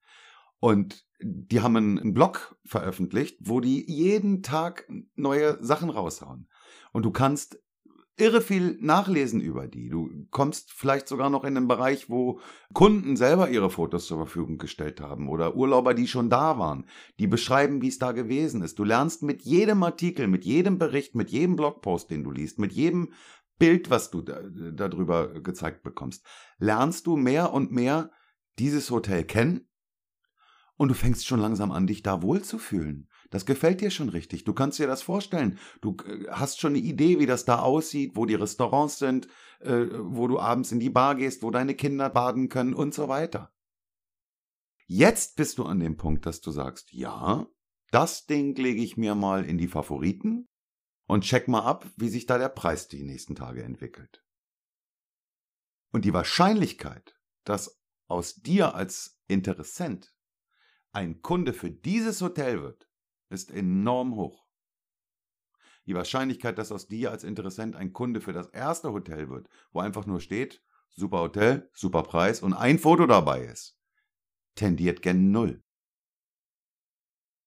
Und 0.61 1.07
die 1.19 1.63
haben 1.63 1.77
einen 1.79 2.13
Blog 2.13 2.59
veröffentlicht, 2.67 3.39
wo 3.41 3.61
die 3.61 3.91
jeden 3.91 4.43
Tag 4.43 4.87
neue 5.15 5.57
Sachen 5.65 5.89
raushauen. 5.89 6.51
Und 6.93 7.07
du 7.07 7.11
kannst 7.11 7.59
irre 8.19 8.43
viel 8.43 8.77
nachlesen 8.83 9.41
über 9.41 9.67
die. 9.67 9.89
Du 9.89 10.11
kommst 10.31 10.73
vielleicht 10.73 11.09
sogar 11.09 11.31
noch 11.31 11.45
in 11.45 11.55
den 11.55 11.69
Bereich, 11.69 12.11
wo 12.11 12.39
Kunden 12.75 13.17
selber 13.17 13.49
ihre 13.49 13.71
Fotos 13.71 14.07
zur 14.07 14.19
Verfügung 14.19 14.59
gestellt 14.59 15.01
haben 15.01 15.31
oder 15.31 15.57
Urlauber, 15.57 15.95
die 15.95 16.07
schon 16.07 16.29
da 16.29 16.59
waren, 16.59 16.85
die 17.19 17.27
beschreiben, 17.27 17.81
wie 17.81 17.89
es 17.89 17.99
da 17.99 18.13
gewesen 18.13 18.61
ist. 18.61 18.79
Du 18.79 18.85
lernst 18.85 19.23
mit 19.23 19.41
jedem 19.41 19.83
Artikel, 19.83 20.29
mit 20.29 20.45
jedem 20.45 20.79
Bericht, 20.79 21.15
mit 21.15 21.31
jedem 21.31 21.57
Blogpost, 21.57 22.11
den 22.11 22.25
du 22.25 22.31
liest, 22.31 22.59
mit 22.59 22.75
jedem 22.75 23.15
Bild, 23.59 23.89
was 23.89 24.11
du 24.11 24.21
da, 24.21 24.43
darüber 24.43 25.41
gezeigt 25.41 25.83
bekommst, 25.83 26.27
lernst 26.59 27.07
du 27.07 27.17
mehr 27.17 27.55
und 27.55 27.73
mehr 27.73 28.11
dieses 28.59 28.91
Hotel 28.91 29.25
kennen 29.25 29.69
und 30.77 30.89
du 30.89 30.95
fängst 30.95 31.27
schon 31.27 31.41
langsam 31.41 31.71
an, 31.71 31.87
dich 31.87 32.03
da 32.03 32.23
wohlzufühlen. 32.23 33.09
Das 33.31 33.47
gefällt 33.47 33.81
dir 33.81 33.91
schon 33.91 34.09
richtig. 34.09 34.45
Du 34.45 34.53
kannst 34.53 34.79
dir 34.79 34.87
das 34.87 35.03
vorstellen. 35.03 35.59
Du 35.81 35.97
äh, 36.07 36.27
hast 36.31 36.61
schon 36.61 36.73
eine 36.73 36.79
Idee, 36.79 37.19
wie 37.19 37.27
das 37.27 37.45
da 37.45 37.61
aussieht, 37.61 38.13
wo 38.15 38.27
die 38.27 38.35
Restaurants 38.35 38.99
sind, 38.99 39.29
äh, 39.61 39.87
wo 39.93 40.29
du 40.29 40.39
abends 40.39 40.73
in 40.73 40.81
die 40.81 40.91
Bar 40.91 41.15
gehst, 41.15 41.43
wo 41.43 41.51
deine 41.51 41.75
Kinder 41.75 42.11
baden 42.11 42.49
können 42.49 42.75
und 42.75 42.95
so 42.95 43.09
weiter. 43.09 43.53
Jetzt 44.87 45.37
bist 45.37 45.59
du 45.59 45.65
an 45.65 45.81
dem 45.81 45.97
Punkt, 45.97 46.27
dass 46.27 46.41
du 46.41 46.51
sagst, 46.51 46.93
ja, 46.93 47.47
das 47.91 48.27
Ding 48.27 48.55
lege 48.57 48.83
ich 48.83 48.97
mir 48.97 49.15
mal 49.15 49.45
in 49.45 49.57
die 49.57 49.69
Favoriten 49.69 50.49
und 51.07 51.25
check 51.25 51.49
mal 51.49 51.63
ab, 51.63 51.87
wie 51.97 52.09
sich 52.09 52.27
da 52.27 52.39
der 52.39 52.49
Preis 52.49 52.89
die 52.89 53.03
nächsten 53.03 53.35
Tage 53.35 53.63
entwickelt. 53.63 54.25
Und 55.93 56.05
die 56.05 56.13
Wahrscheinlichkeit, 56.13 57.17
dass 57.45 57.81
aus 58.07 58.37
dir 58.37 58.75
als 58.75 59.21
Interessent 59.27 60.15
ein 60.93 61.23
Kunde 61.23 61.53
für 61.53 61.71
dieses 61.71 62.21
Hotel 62.21 62.63
wird, 62.63 62.89
ist 63.29 63.51
enorm 63.51 64.15
hoch. 64.15 64.47
Die 65.87 65.95
Wahrscheinlichkeit, 65.95 66.57
dass 66.57 66.73
aus 66.73 66.87
dir 66.89 67.11
als 67.11 67.25
Interessent 67.25 67.77
ein 67.77 67.93
Kunde 67.93 68.21
für 68.21 68.33
das 68.33 68.49
erste 68.49 68.93
Hotel 68.93 69.29
wird, 69.29 69.49
wo 69.73 69.81
einfach 69.81 70.07
nur 70.07 70.21
steht, 70.21 70.63
super 70.91 71.19
Hotel, 71.19 71.69
super 71.75 72.05
Preis 72.05 72.41
und 72.43 72.55
ein 72.55 72.79
Foto 72.79 73.07
dabei 73.07 73.45
ist, 73.45 73.79
tendiert 74.55 75.03
gen 75.03 75.31
Null. 75.31 75.63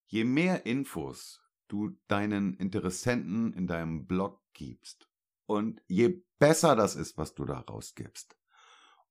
Je 0.08 0.24
mehr 0.24 0.66
Infos 0.66 1.42
du 1.68 1.98
deinen 2.08 2.54
Interessenten 2.56 3.54
in 3.54 3.68
deinem 3.68 4.08
Blog 4.08 4.42
gibst 4.54 5.10
und 5.46 5.82
je 5.88 6.24
besser 6.40 6.76
das 6.76 6.96
ist, 6.96 7.18
was 7.18 7.34
du 7.34 7.46
da 7.46 7.60
rausgibst, 7.60 8.38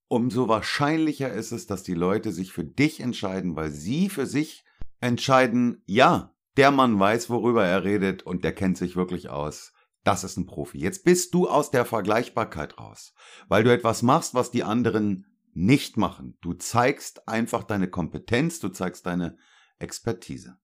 umso 0.07 0.47
wahrscheinlicher 0.47 1.31
ist 1.31 1.51
es, 1.51 1.67
dass 1.67 1.83
die 1.83 1.93
Leute 1.93 2.31
sich 2.31 2.51
für 2.51 2.63
dich 2.63 2.99
entscheiden, 2.99 3.55
weil 3.55 3.71
sie 3.71 4.09
für 4.09 4.25
sich 4.25 4.65
entscheiden, 4.99 5.83
ja, 5.85 6.33
der 6.55 6.71
Mann 6.71 6.99
weiß, 6.99 7.29
worüber 7.29 7.65
er 7.65 7.83
redet 7.83 8.23
und 8.23 8.43
der 8.43 8.53
kennt 8.53 8.77
sich 8.77 8.95
wirklich 8.95 9.29
aus. 9.29 9.73
Das 10.03 10.23
ist 10.23 10.37
ein 10.37 10.45
Profi. 10.45 10.79
Jetzt 10.79 11.03
bist 11.03 11.33
du 11.33 11.47
aus 11.49 11.69
der 11.69 11.85
Vergleichbarkeit 11.85 12.79
raus, 12.79 13.13
weil 13.47 13.63
du 13.63 13.71
etwas 13.71 14.01
machst, 14.01 14.33
was 14.33 14.51
die 14.51 14.63
anderen 14.63 15.25
nicht 15.53 15.97
machen. 15.97 16.37
Du 16.41 16.53
zeigst 16.53 17.27
einfach 17.27 17.63
deine 17.63 17.89
Kompetenz, 17.89 18.59
du 18.59 18.69
zeigst 18.69 19.05
deine 19.05 19.37
Expertise. 19.79 20.57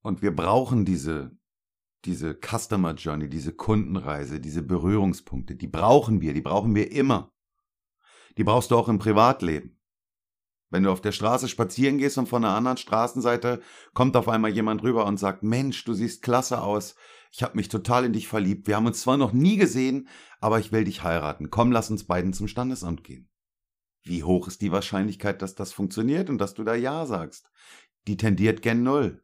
Und 0.00 0.22
wir 0.22 0.34
brauchen 0.34 0.84
diese, 0.84 1.36
diese 2.04 2.34
Customer 2.34 2.94
Journey, 2.94 3.28
diese 3.28 3.52
Kundenreise, 3.52 4.40
diese 4.40 4.62
Berührungspunkte. 4.62 5.54
Die 5.54 5.68
brauchen 5.68 6.20
wir, 6.20 6.34
die 6.34 6.40
brauchen 6.40 6.74
wir 6.74 6.90
immer 6.90 7.32
die 8.36 8.44
brauchst 8.44 8.70
du 8.70 8.76
auch 8.76 8.88
im 8.88 8.98
Privatleben. 8.98 9.78
Wenn 10.70 10.84
du 10.84 10.90
auf 10.90 11.02
der 11.02 11.12
Straße 11.12 11.48
spazieren 11.48 11.98
gehst 11.98 12.16
und 12.16 12.28
von 12.28 12.42
der 12.42 12.52
anderen 12.52 12.78
Straßenseite 12.78 13.60
kommt 13.92 14.16
auf 14.16 14.28
einmal 14.28 14.52
jemand 14.52 14.82
rüber 14.82 15.04
und 15.04 15.18
sagt, 15.18 15.42
Mensch, 15.42 15.84
du 15.84 15.92
siehst 15.92 16.22
klasse 16.22 16.62
aus, 16.62 16.94
ich 17.30 17.42
habe 17.42 17.56
mich 17.56 17.68
total 17.68 18.06
in 18.06 18.14
dich 18.14 18.26
verliebt, 18.26 18.66
wir 18.66 18.76
haben 18.76 18.86
uns 18.86 19.02
zwar 19.02 19.18
noch 19.18 19.32
nie 19.32 19.56
gesehen, 19.56 20.08
aber 20.40 20.60
ich 20.60 20.72
will 20.72 20.84
dich 20.84 21.02
heiraten, 21.02 21.50
komm, 21.50 21.72
lass 21.72 21.90
uns 21.90 22.06
beiden 22.06 22.32
zum 22.32 22.48
Standesamt 22.48 23.04
gehen. 23.04 23.28
Wie 24.04 24.24
hoch 24.24 24.48
ist 24.48 24.62
die 24.62 24.72
Wahrscheinlichkeit, 24.72 25.42
dass 25.42 25.54
das 25.54 25.72
funktioniert 25.72 26.30
und 26.30 26.38
dass 26.38 26.54
du 26.54 26.64
da 26.64 26.74
Ja 26.74 27.06
sagst? 27.06 27.50
Die 28.06 28.16
tendiert 28.16 28.62
gen 28.62 28.82
Null. 28.82 29.22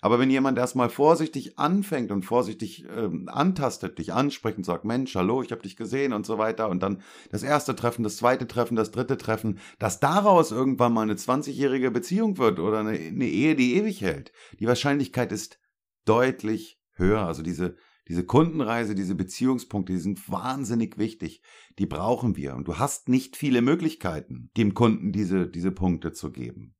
Aber 0.00 0.18
wenn 0.18 0.30
jemand 0.30 0.58
erstmal 0.58 0.88
vorsichtig 0.88 1.58
anfängt 1.58 2.10
und 2.10 2.22
vorsichtig 2.22 2.84
ähm, 2.94 3.28
antastet, 3.28 3.98
dich 3.98 4.12
anspricht 4.12 4.58
und 4.58 4.64
sagt, 4.64 4.84
Mensch, 4.84 5.14
hallo, 5.14 5.42
ich 5.42 5.52
habe 5.52 5.62
dich 5.62 5.76
gesehen 5.76 6.12
und 6.12 6.26
so 6.26 6.38
weiter, 6.38 6.68
und 6.68 6.82
dann 6.82 7.02
das 7.30 7.42
erste 7.42 7.76
Treffen, 7.76 8.02
das 8.02 8.16
zweite 8.16 8.46
Treffen, 8.46 8.76
das 8.76 8.90
dritte 8.90 9.16
Treffen, 9.16 9.58
dass 9.78 10.00
daraus 10.00 10.52
irgendwann 10.52 10.92
mal 10.92 11.02
eine 11.02 11.14
20-jährige 11.14 11.90
Beziehung 11.90 12.38
wird 12.38 12.58
oder 12.58 12.80
eine, 12.80 12.90
eine 12.90 13.26
Ehe, 13.28 13.54
die 13.54 13.76
ewig 13.76 14.00
hält, 14.00 14.32
die 14.58 14.66
Wahrscheinlichkeit 14.66 15.32
ist 15.32 15.58
deutlich 16.04 16.80
höher. 16.92 17.26
Also 17.26 17.42
diese, 17.42 17.76
diese 18.08 18.24
Kundenreise, 18.24 18.94
diese 18.94 19.14
Beziehungspunkte, 19.14 19.92
die 19.92 19.98
sind 19.98 20.30
wahnsinnig 20.30 20.98
wichtig. 20.98 21.42
Die 21.78 21.86
brauchen 21.86 22.36
wir. 22.36 22.54
Und 22.54 22.68
du 22.68 22.78
hast 22.78 23.08
nicht 23.08 23.36
viele 23.36 23.62
Möglichkeiten, 23.62 24.50
dem 24.56 24.74
Kunden 24.74 25.12
diese, 25.12 25.48
diese 25.48 25.72
Punkte 25.72 26.12
zu 26.12 26.30
geben. 26.30 26.74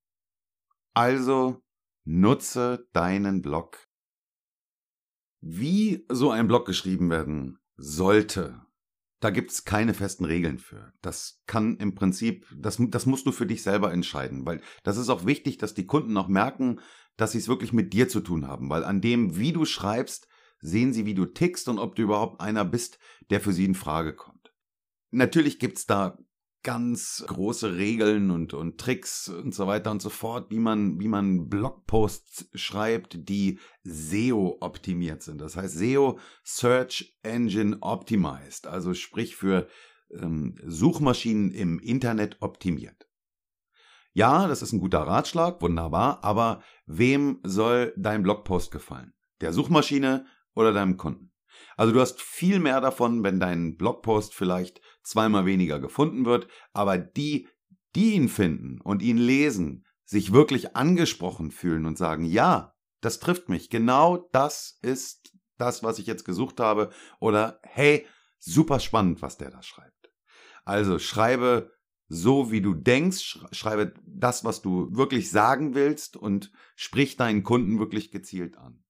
Also 0.94 1.62
Nutze 2.08 2.88
deinen 2.92 3.42
Blog. 3.42 3.84
Wie 5.40 6.06
so 6.08 6.30
ein 6.30 6.46
Blog 6.46 6.64
geschrieben 6.64 7.10
werden 7.10 7.58
sollte, 7.76 8.62
da 9.18 9.30
gibt's 9.30 9.64
keine 9.64 9.92
festen 9.92 10.24
Regeln 10.24 10.58
für. 10.58 10.92
Das 11.02 11.42
kann 11.46 11.78
im 11.78 11.96
Prinzip, 11.96 12.46
das, 12.56 12.78
das 12.80 13.06
musst 13.06 13.26
du 13.26 13.32
für 13.32 13.44
dich 13.44 13.64
selber 13.64 13.92
entscheiden, 13.92 14.46
weil 14.46 14.60
das 14.84 14.98
ist 14.98 15.08
auch 15.08 15.26
wichtig, 15.26 15.58
dass 15.58 15.74
die 15.74 15.86
Kunden 15.86 16.16
auch 16.16 16.28
merken, 16.28 16.78
dass 17.16 17.32
sie 17.32 17.38
es 17.38 17.48
wirklich 17.48 17.72
mit 17.72 17.92
dir 17.92 18.08
zu 18.08 18.20
tun 18.20 18.46
haben, 18.46 18.70
weil 18.70 18.84
an 18.84 19.00
dem, 19.00 19.36
wie 19.36 19.52
du 19.52 19.64
schreibst, 19.64 20.28
sehen 20.60 20.92
sie, 20.92 21.06
wie 21.06 21.14
du 21.14 21.26
tickst 21.26 21.68
und 21.68 21.80
ob 21.80 21.96
du 21.96 22.02
überhaupt 22.02 22.40
einer 22.40 22.64
bist, 22.64 23.00
der 23.30 23.40
für 23.40 23.52
sie 23.52 23.64
in 23.64 23.74
Frage 23.74 24.14
kommt. 24.14 24.54
Natürlich 25.10 25.58
gibt's 25.58 25.86
da 25.86 26.16
ganz 26.62 27.24
große 27.26 27.76
Regeln 27.76 28.30
und, 28.30 28.52
und 28.54 28.78
Tricks 28.78 29.28
und 29.28 29.54
so 29.54 29.66
weiter 29.66 29.90
und 29.90 30.02
so 30.02 30.10
fort, 30.10 30.50
wie 30.50 30.58
man, 30.58 30.98
wie 30.98 31.08
man 31.08 31.48
Blogposts 31.48 32.48
schreibt, 32.54 33.28
die 33.28 33.60
SEO 33.84 34.56
optimiert 34.60 35.22
sind. 35.22 35.40
Das 35.40 35.56
heißt 35.56 35.76
SEO 35.76 36.18
Search 36.44 37.16
Engine 37.22 37.78
Optimized, 37.80 38.66
also 38.66 38.94
sprich 38.94 39.36
für 39.36 39.68
ähm, 40.10 40.56
Suchmaschinen 40.64 41.52
im 41.52 41.78
Internet 41.78 42.38
optimiert. 42.40 43.08
Ja, 44.12 44.48
das 44.48 44.62
ist 44.62 44.72
ein 44.72 44.80
guter 44.80 45.02
Ratschlag, 45.02 45.60
wunderbar, 45.60 46.24
aber 46.24 46.62
wem 46.86 47.38
soll 47.42 47.92
dein 47.96 48.22
Blogpost 48.22 48.70
gefallen? 48.70 49.12
Der 49.42 49.52
Suchmaschine 49.52 50.26
oder 50.54 50.72
deinem 50.72 50.96
Kunden? 50.96 51.32
Also 51.76 51.92
du 51.92 52.00
hast 52.00 52.20
viel 52.22 52.58
mehr 52.58 52.80
davon, 52.80 53.22
wenn 53.22 53.38
dein 53.38 53.76
Blogpost 53.76 54.34
vielleicht 54.34 54.80
zweimal 55.02 55.44
weniger 55.44 55.78
gefunden 55.78 56.24
wird, 56.24 56.48
aber 56.72 56.96
die, 56.98 57.48
die 57.94 58.14
ihn 58.14 58.28
finden 58.28 58.80
und 58.80 59.02
ihn 59.02 59.18
lesen, 59.18 59.84
sich 60.04 60.32
wirklich 60.32 60.74
angesprochen 60.74 61.50
fühlen 61.50 61.84
und 61.84 61.98
sagen, 61.98 62.24
ja, 62.24 62.74
das 63.00 63.20
trifft 63.20 63.48
mich, 63.48 63.68
genau 63.68 64.28
das 64.32 64.78
ist 64.82 65.32
das, 65.58 65.82
was 65.82 65.98
ich 65.98 66.06
jetzt 66.06 66.24
gesucht 66.24 66.60
habe, 66.60 66.90
oder 67.20 67.60
hey, 67.62 68.06
super 68.38 68.80
spannend, 68.80 69.22
was 69.22 69.36
der 69.36 69.50
da 69.50 69.62
schreibt. 69.62 70.12
Also 70.64 70.98
schreibe 70.98 71.72
so, 72.08 72.50
wie 72.50 72.60
du 72.60 72.74
denkst, 72.74 73.40
schreibe 73.52 73.94
das, 74.06 74.44
was 74.44 74.62
du 74.62 74.88
wirklich 74.94 75.30
sagen 75.30 75.74
willst 75.74 76.16
und 76.16 76.52
sprich 76.76 77.16
deinen 77.16 77.42
Kunden 77.42 77.78
wirklich 77.78 78.10
gezielt 78.10 78.56
an. 78.56 78.84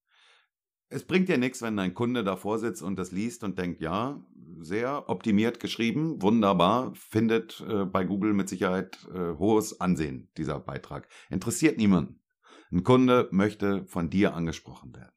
Es 0.88 1.04
bringt 1.04 1.28
dir 1.28 1.38
nichts, 1.38 1.62
wenn 1.62 1.76
dein 1.76 1.94
Kunde 1.94 2.22
davor 2.22 2.58
sitzt 2.58 2.82
und 2.82 2.96
das 2.96 3.10
liest 3.10 3.42
und 3.44 3.58
denkt, 3.58 3.80
ja, 3.80 4.24
sehr 4.58 5.08
optimiert 5.08 5.60
geschrieben, 5.60 6.22
wunderbar, 6.22 6.94
findet 6.94 7.64
äh, 7.68 7.84
bei 7.84 8.04
Google 8.04 8.32
mit 8.32 8.48
Sicherheit 8.48 9.06
äh, 9.12 9.36
hohes 9.38 9.80
Ansehen, 9.80 10.30
dieser 10.36 10.60
Beitrag. 10.60 11.08
Interessiert 11.28 11.76
niemanden. 11.76 12.20
Ein 12.70 12.82
Kunde 12.82 13.28
möchte 13.32 13.84
von 13.86 14.10
dir 14.10 14.34
angesprochen 14.34 14.94
werden. 14.94 15.12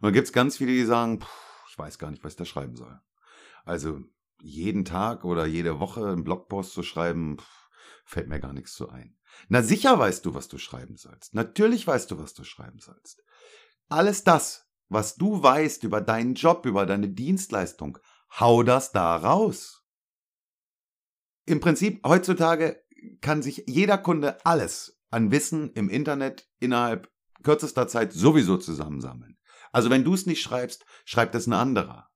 Und 0.00 0.02
da 0.02 0.10
gibt 0.10 0.26
es 0.26 0.32
ganz 0.32 0.56
viele, 0.56 0.72
die 0.72 0.84
sagen, 0.84 1.20
ich 1.68 1.78
weiß 1.78 1.98
gar 1.98 2.10
nicht, 2.10 2.22
was 2.22 2.34
ich 2.34 2.38
da 2.38 2.44
schreiben 2.44 2.76
soll. 2.76 3.00
Also 3.64 4.00
jeden 4.40 4.84
Tag 4.84 5.24
oder 5.24 5.46
jede 5.46 5.80
Woche 5.80 6.06
einen 6.06 6.24
Blogpost 6.24 6.72
zu 6.72 6.82
schreiben, 6.82 7.38
pff, 7.38 7.68
fällt 8.04 8.28
mir 8.28 8.40
gar 8.40 8.52
nichts 8.52 8.74
zu 8.74 8.88
ein. 8.88 9.16
Na 9.48 9.62
sicher 9.62 9.98
weißt 9.98 10.24
du, 10.24 10.34
was 10.34 10.48
du 10.48 10.58
schreiben 10.58 10.96
sollst. 10.96 11.34
Natürlich 11.34 11.86
weißt 11.86 12.10
du, 12.10 12.18
was 12.18 12.34
du 12.34 12.44
schreiben 12.44 12.78
sollst. 12.78 13.24
Alles 13.88 14.22
das, 14.24 14.68
was 14.94 15.16
du 15.16 15.42
weißt 15.42 15.84
über 15.84 16.00
deinen 16.00 16.34
Job, 16.34 16.64
über 16.64 16.86
deine 16.86 17.08
Dienstleistung, 17.08 17.98
hau 18.40 18.62
das 18.62 18.92
da 18.92 19.16
raus. 19.16 19.84
Im 21.46 21.60
Prinzip 21.60 22.00
heutzutage 22.06 22.82
kann 23.20 23.42
sich 23.42 23.64
jeder 23.66 23.98
Kunde 23.98 24.44
alles 24.46 24.98
an 25.10 25.30
Wissen 25.30 25.72
im 25.74 25.90
Internet 25.90 26.48
innerhalb 26.58 27.12
kürzester 27.42 27.86
Zeit 27.88 28.12
sowieso 28.12 28.56
zusammensammeln. 28.56 29.36
Also 29.72 29.90
wenn 29.90 30.04
du 30.04 30.14
es 30.14 30.26
nicht 30.26 30.40
schreibst, 30.40 30.86
schreibt 31.04 31.34
es 31.34 31.46
ein 31.46 31.52
anderer. 31.52 32.08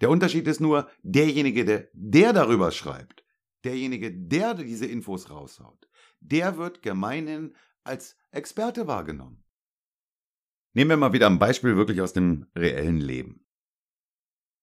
Der 0.00 0.10
Unterschied 0.10 0.46
ist 0.46 0.60
nur, 0.60 0.88
derjenige, 1.02 1.64
der, 1.64 1.88
der 1.92 2.32
darüber 2.32 2.70
schreibt, 2.70 3.24
derjenige, 3.64 4.12
der 4.12 4.54
diese 4.54 4.86
Infos 4.86 5.30
raushaut, 5.30 5.88
der 6.20 6.58
wird 6.58 6.82
gemeinhin 6.82 7.54
als 7.84 8.16
Experte 8.30 8.86
wahrgenommen. 8.86 9.43
Nehmen 10.76 10.90
wir 10.90 10.96
mal 10.96 11.12
wieder 11.12 11.28
ein 11.28 11.38
Beispiel 11.38 11.76
wirklich 11.76 12.00
aus 12.00 12.12
dem 12.12 12.46
reellen 12.56 12.98
Leben. 12.98 13.46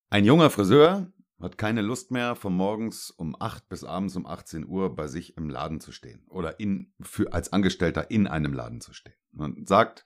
Ein 0.10 0.26
junger 0.26 0.50
Friseur 0.50 1.10
hat 1.40 1.58
keine 1.58 1.82
Lust 1.82 2.12
mehr, 2.12 2.36
von 2.36 2.54
morgens 2.54 3.12
um 3.12 3.34
8 3.40 3.70
bis 3.70 3.86
abends 3.86 4.18
um 4.18 4.26
18 4.26 4.68
Uhr 4.68 4.94
bei 4.94 5.08
sich 5.08 5.38
im 5.38 5.50
Laden 5.50 5.80
zu 5.80 5.94
stehen 5.94 6.26
oder 6.28 6.60
in, 6.60 6.94
für, 7.02 7.32
als 7.32 7.54
Angestellter 7.54 8.12
in 8.12 8.28
einem 8.28 8.52
Laden 8.52 8.82
zu 8.82 8.94
stehen. 8.94 9.16
Und 9.34 9.70
sagt, 9.70 10.04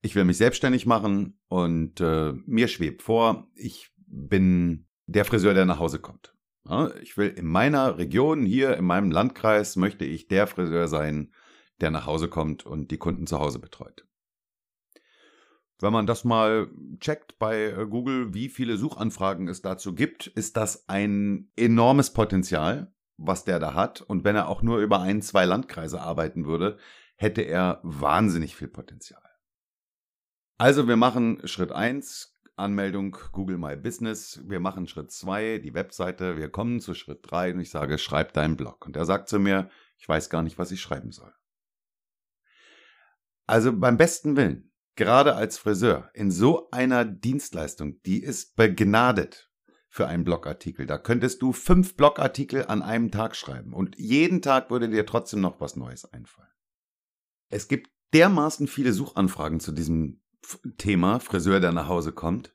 ich 0.00 0.14
will 0.14 0.24
mich 0.24 0.38
selbstständig 0.38 0.86
machen 0.86 1.38
und 1.48 2.00
äh, 2.00 2.32
mir 2.46 2.66
schwebt 2.66 3.02
vor, 3.02 3.46
ich 3.54 3.92
bin 3.96 4.88
der 5.06 5.26
Friseur, 5.26 5.52
der 5.52 5.66
nach 5.66 5.78
Hause 5.78 5.98
kommt. 5.98 6.34
Ja, 6.66 6.94
ich 7.02 7.18
will 7.18 7.28
in 7.28 7.46
meiner 7.46 7.98
Region, 7.98 8.46
hier 8.46 8.78
in 8.78 8.86
meinem 8.86 9.10
Landkreis, 9.10 9.76
möchte 9.76 10.06
ich 10.06 10.28
der 10.28 10.46
Friseur 10.46 10.88
sein, 10.88 11.34
der 11.82 11.90
nach 11.90 12.06
Hause 12.06 12.28
kommt 12.28 12.64
und 12.64 12.90
die 12.90 12.98
Kunden 12.98 13.26
zu 13.26 13.38
Hause 13.38 13.58
betreut. 13.58 14.06
Wenn 15.82 15.92
man 15.92 16.06
das 16.06 16.22
mal 16.22 16.70
checkt 17.00 17.40
bei 17.40 17.64
äh, 17.64 17.86
Google, 17.88 18.32
wie 18.32 18.48
viele 18.48 18.76
Suchanfragen 18.76 19.48
es 19.48 19.62
dazu 19.62 19.94
gibt, 19.94 20.28
ist 20.28 20.56
das 20.56 20.88
ein 20.88 21.50
enormes 21.56 22.12
Potenzial, 22.12 22.94
was 23.16 23.44
der 23.44 23.58
da 23.58 23.74
hat. 23.74 24.00
Und 24.00 24.22
wenn 24.22 24.36
er 24.36 24.48
auch 24.48 24.62
nur 24.62 24.78
über 24.78 25.00
ein, 25.00 25.22
zwei 25.22 25.44
Landkreise 25.44 26.00
arbeiten 26.00 26.46
würde, 26.46 26.78
hätte 27.16 27.42
er 27.42 27.80
wahnsinnig 27.82 28.54
viel 28.54 28.68
Potenzial. 28.68 29.22
Also 30.56 30.86
wir 30.86 30.96
machen 30.96 31.40
Schritt 31.48 31.72
1, 31.72 32.38
Anmeldung 32.54 33.16
Google 33.32 33.58
My 33.58 33.74
Business. 33.76 34.40
Wir 34.46 34.60
machen 34.60 34.86
Schritt 34.86 35.10
2, 35.10 35.58
die 35.58 35.74
Webseite. 35.74 36.36
Wir 36.36 36.48
kommen 36.48 36.78
zu 36.78 36.94
Schritt 36.94 37.28
3 37.28 37.54
und 37.54 37.60
ich 37.60 37.70
sage, 37.70 37.98
schreib 37.98 38.32
deinen 38.34 38.56
Blog. 38.56 38.86
Und 38.86 38.96
er 38.96 39.04
sagt 39.04 39.28
zu 39.28 39.40
mir, 39.40 39.68
ich 39.98 40.08
weiß 40.08 40.30
gar 40.30 40.42
nicht, 40.42 40.58
was 40.58 40.70
ich 40.70 40.80
schreiben 40.80 41.10
soll. 41.10 41.32
Also 43.48 43.76
beim 43.76 43.96
besten 43.96 44.36
Willen, 44.36 44.71
gerade 44.96 45.34
als 45.34 45.58
Friseur, 45.58 46.10
in 46.14 46.30
so 46.30 46.68
einer 46.70 47.04
Dienstleistung, 47.04 48.00
die 48.02 48.22
ist 48.22 48.56
begnadet 48.56 49.50
für 49.88 50.06
einen 50.06 50.24
Blogartikel. 50.24 50.86
Da 50.86 50.98
könntest 50.98 51.42
du 51.42 51.52
fünf 51.52 51.96
Blogartikel 51.96 52.66
an 52.66 52.82
einem 52.82 53.10
Tag 53.10 53.36
schreiben 53.36 53.74
und 53.74 53.98
jeden 53.98 54.40
Tag 54.40 54.70
würde 54.70 54.88
dir 54.88 55.04
trotzdem 55.04 55.40
noch 55.40 55.60
was 55.60 55.76
Neues 55.76 56.04
einfallen. 56.12 56.48
Es 57.48 57.68
gibt 57.68 57.90
dermaßen 58.14 58.66
viele 58.66 58.92
Suchanfragen 58.92 59.60
zu 59.60 59.72
diesem 59.72 60.22
Thema 60.78 61.20
Friseur, 61.20 61.60
der 61.60 61.72
nach 61.72 61.88
Hause 61.88 62.12
kommt, 62.12 62.54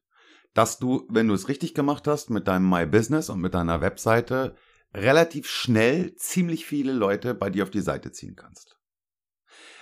dass 0.54 0.80
du, 0.80 1.08
wenn 1.10 1.28
du 1.28 1.36
es 1.36 1.48
richtig 1.48 1.74
gemacht 1.74 2.08
hast 2.08 2.30
mit 2.30 2.48
deinem 2.48 2.70
My 2.70 2.86
Business 2.86 3.30
und 3.30 3.40
mit 3.40 3.54
deiner 3.54 3.82
Webseite, 3.82 4.56
relativ 4.94 5.48
schnell 5.48 6.16
ziemlich 6.16 6.66
viele 6.66 6.94
Leute 6.94 7.36
bei 7.36 7.50
dir 7.50 7.64
auf 7.64 7.70
die 7.70 7.82
Seite 7.82 8.12
ziehen 8.12 8.36
kannst. 8.36 8.80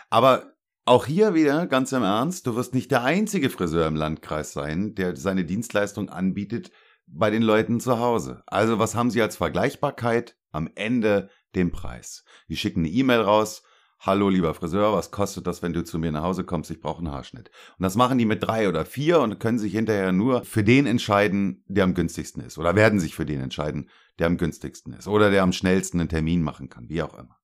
Aber 0.09 0.54
auch 0.85 1.05
hier 1.05 1.33
wieder 1.33 1.67
ganz 1.67 1.91
im 1.91 2.03
Ernst, 2.03 2.47
du 2.47 2.55
wirst 2.55 2.73
nicht 2.73 2.91
der 2.91 3.03
einzige 3.03 3.49
Friseur 3.49 3.87
im 3.87 3.95
Landkreis 3.95 4.53
sein, 4.53 4.95
der 4.95 5.15
seine 5.15 5.43
Dienstleistung 5.43 6.09
anbietet 6.09 6.71
bei 7.07 7.29
den 7.29 7.41
Leuten 7.41 7.79
zu 7.79 7.99
Hause. 7.99 8.43
Also 8.45 8.79
was 8.79 8.95
haben 8.95 9.11
sie 9.11 9.21
als 9.21 9.37
Vergleichbarkeit? 9.37 10.37
Am 10.51 10.69
Ende 10.75 11.29
den 11.53 11.71
Preis. 11.71 12.23
Die 12.47 12.55
schicken 12.55 12.81
eine 12.81 12.89
E-Mail 12.89 13.21
raus, 13.21 13.63
Hallo, 13.99 14.29
lieber 14.29 14.53
Friseur, 14.53 14.93
was 14.93 15.09
kostet 15.09 15.47
das, 15.47 15.63
wenn 15.63 15.73
du 15.73 15.83
zu 15.83 15.97
mir 15.97 16.11
nach 16.11 16.21
Hause 16.21 16.43
kommst? 16.43 16.69
Ich 16.69 16.79
brauche 16.79 16.99
einen 16.99 17.11
Haarschnitt. 17.11 17.49
Und 17.77 17.83
das 17.83 17.95
machen 17.95 18.19
die 18.19 18.25
mit 18.25 18.43
drei 18.43 18.69
oder 18.69 18.85
vier 18.85 19.19
und 19.19 19.39
können 19.39 19.57
sich 19.57 19.73
hinterher 19.73 20.11
nur 20.11 20.43
für 20.43 20.63
den 20.63 20.85
entscheiden, 20.85 21.63
der 21.67 21.85
am 21.85 21.95
günstigsten 21.95 22.43
ist. 22.43 22.59
Oder 22.59 22.75
werden 22.75 22.99
sich 22.99 23.15
für 23.15 23.25
den 23.25 23.41
entscheiden, 23.41 23.89
der 24.19 24.27
am 24.27 24.37
günstigsten 24.37 24.93
ist. 24.93 25.07
Oder 25.07 25.31
der 25.31 25.41
am 25.41 25.53
schnellsten 25.53 25.99
einen 25.99 26.09
Termin 26.09 26.43
machen 26.43 26.69
kann, 26.69 26.87
wie 26.87 27.01
auch 27.01 27.17
immer. 27.17 27.39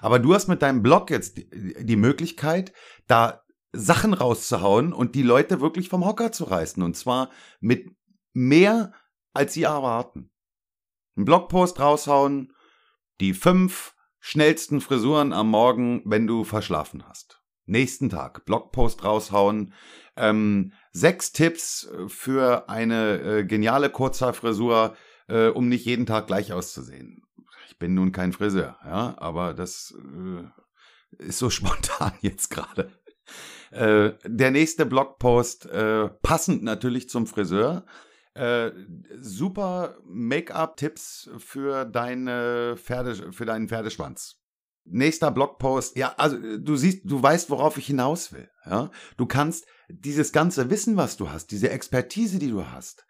Aber 0.00 0.18
du 0.18 0.34
hast 0.34 0.48
mit 0.48 0.62
deinem 0.62 0.82
Blog 0.82 1.10
jetzt 1.10 1.38
die 1.52 1.96
Möglichkeit, 1.96 2.72
da 3.06 3.42
Sachen 3.72 4.14
rauszuhauen 4.14 4.92
und 4.92 5.14
die 5.14 5.22
Leute 5.22 5.60
wirklich 5.60 5.88
vom 5.88 6.04
Hocker 6.04 6.32
zu 6.32 6.44
reißen. 6.44 6.82
Und 6.82 6.96
zwar 6.96 7.30
mit 7.60 7.90
mehr, 8.32 8.92
als 9.32 9.54
sie 9.54 9.64
erwarten. 9.64 10.30
Einen 11.16 11.24
Blogpost 11.24 11.80
raushauen, 11.80 12.52
die 13.20 13.34
fünf 13.34 13.94
Schnellsten 14.20 14.80
Frisuren 14.80 15.32
am 15.32 15.50
Morgen, 15.50 16.02
wenn 16.04 16.26
du 16.26 16.44
verschlafen 16.44 17.06
hast. 17.08 17.40
Nächsten 17.66 18.08
Tag 18.08 18.44
Blogpost 18.46 19.04
raushauen. 19.04 19.74
Ähm, 20.16 20.72
sechs 20.90 21.32
Tipps 21.32 21.88
für 22.08 22.68
eine 22.68 23.20
äh, 23.20 23.44
geniale 23.44 23.90
Kurzhaarfrisur, 23.90 24.96
äh, 25.28 25.48
um 25.48 25.68
nicht 25.68 25.84
jeden 25.84 26.06
Tag 26.06 26.26
gleich 26.26 26.52
auszusehen. 26.52 27.22
Bin 27.78 27.94
nun 27.94 28.12
kein 28.12 28.32
Friseur, 28.32 28.76
ja, 28.84 29.14
aber 29.18 29.54
das 29.54 29.94
äh, 29.96 31.24
ist 31.24 31.38
so 31.38 31.50
spontan 31.50 32.12
jetzt 32.20 32.50
gerade. 32.50 32.92
Äh, 33.70 34.12
der 34.24 34.50
nächste 34.50 34.86
Blogpost, 34.86 35.66
äh, 35.66 36.08
passend 36.22 36.62
natürlich 36.62 37.08
zum 37.08 37.26
Friseur, 37.26 37.84
äh, 38.34 38.70
super 39.16 39.98
Make-up-Tipps 40.04 41.30
für 41.38 41.84
deine 41.84 42.76
Pferde, 42.76 43.32
für 43.32 43.44
deinen 43.44 43.68
Pferdeschwanz. 43.68 44.36
Nächster 44.84 45.30
Blogpost. 45.30 45.96
Ja, 45.96 46.14
also 46.16 46.38
du 46.58 46.76
siehst, 46.76 47.02
du 47.04 47.22
weißt, 47.22 47.50
worauf 47.50 47.76
ich 47.76 47.86
hinaus 47.86 48.32
will. 48.32 48.48
Ja, 48.64 48.90
du 49.18 49.26
kannst 49.26 49.66
dieses 49.88 50.32
ganze 50.32 50.70
Wissen, 50.70 50.96
was 50.96 51.16
du 51.16 51.30
hast, 51.30 51.50
diese 51.50 51.70
Expertise, 51.70 52.38
die 52.38 52.50
du 52.50 52.66
hast, 52.66 53.04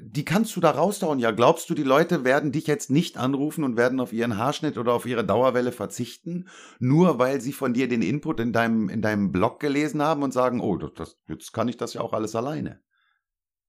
die 0.00 0.24
kannst 0.24 0.54
du 0.56 0.60
da 0.60 0.70
raushauen. 0.70 1.18
Ja, 1.18 1.30
glaubst 1.30 1.70
du, 1.70 1.74
die 1.74 1.82
Leute 1.82 2.24
werden 2.24 2.52
dich 2.52 2.66
jetzt 2.66 2.90
nicht 2.90 3.16
anrufen 3.16 3.64
und 3.64 3.76
werden 3.76 4.00
auf 4.00 4.12
ihren 4.12 4.36
Haarschnitt 4.36 4.78
oder 4.78 4.92
auf 4.92 5.06
ihre 5.06 5.24
Dauerwelle 5.24 5.72
verzichten, 5.72 6.48
nur 6.78 7.18
weil 7.18 7.40
sie 7.40 7.52
von 7.52 7.74
dir 7.74 7.88
den 7.88 8.02
Input 8.02 8.40
in 8.40 8.52
deinem, 8.52 8.88
in 8.88 9.02
deinem 9.02 9.32
Blog 9.32 9.60
gelesen 9.60 10.02
haben 10.02 10.22
und 10.22 10.32
sagen, 10.32 10.60
oh, 10.60 10.76
das, 10.76 11.18
jetzt 11.28 11.52
kann 11.52 11.68
ich 11.68 11.76
das 11.76 11.94
ja 11.94 12.00
auch 12.00 12.12
alles 12.12 12.34
alleine. 12.34 12.80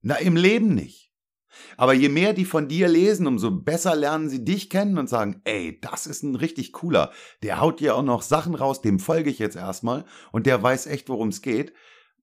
Na, 0.01 0.15
im 0.15 0.36
Leben 0.36 0.73
nicht. 0.73 1.08
Aber 1.75 1.93
je 1.93 2.10
mehr 2.10 2.34
die 2.34 2.45
von 2.45 2.67
dir 2.67 2.88
lesen, 2.88 3.25
umso 3.25 3.51
besser 3.51 3.95
lernen 3.95 4.30
sie 4.30 4.43
dich 4.43 4.69
kennen 4.69 4.97
und 4.97 5.10
sagen, 5.10 5.41
ey, 5.45 5.80
das 5.82 6.06
ist 6.06 6.23
ein 6.23 6.36
richtig 6.36 6.73
cooler. 6.73 7.12
Der 7.41 7.62
haut 7.62 7.80
dir 7.80 7.95
auch 7.95 8.03
noch 8.03 8.21
Sachen 8.21 8.53
raus, 8.53 8.82
dem 8.82 8.99
folge 8.99 9.30
ich 9.30 9.39
jetzt 9.39 9.56
erstmal 9.56 10.06
und 10.32 10.45
der 10.45 10.62
weiß 10.62 10.88
echt, 10.88 11.10
worum 11.10 11.30
es 11.30 11.41
geht. 11.41 11.73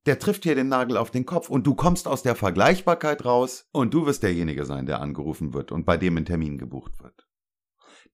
Der 0.06 0.18
trifft 0.18 0.44
hier 0.44 0.54
den 0.54 0.68
Nagel 0.68 0.96
auf 0.96 1.10
den 1.10 1.24
Kopf 1.24 1.48
und 1.48 1.66
du 1.66 1.74
kommst 1.74 2.06
aus 2.06 2.22
der 2.22 2.34
Vergleichbarkeit 2.34 3.24
raus 3.24 3.68
und 3.72 3.94
du 3.94 4.04
wirst 4.06 4.22
derjenige 4.22 4.66
sein, 4.66 4.86
der 4.86 5.00
angerufen 5.00 5.54
wird 5.54 5.72
und 5.72 5.86
bei 5.86 5.96
dem 5.96 6.16
ein 6.18 6.26
Termin 6.26 6.58
gebucht 6.58 7.02
wird. 7.02 7.26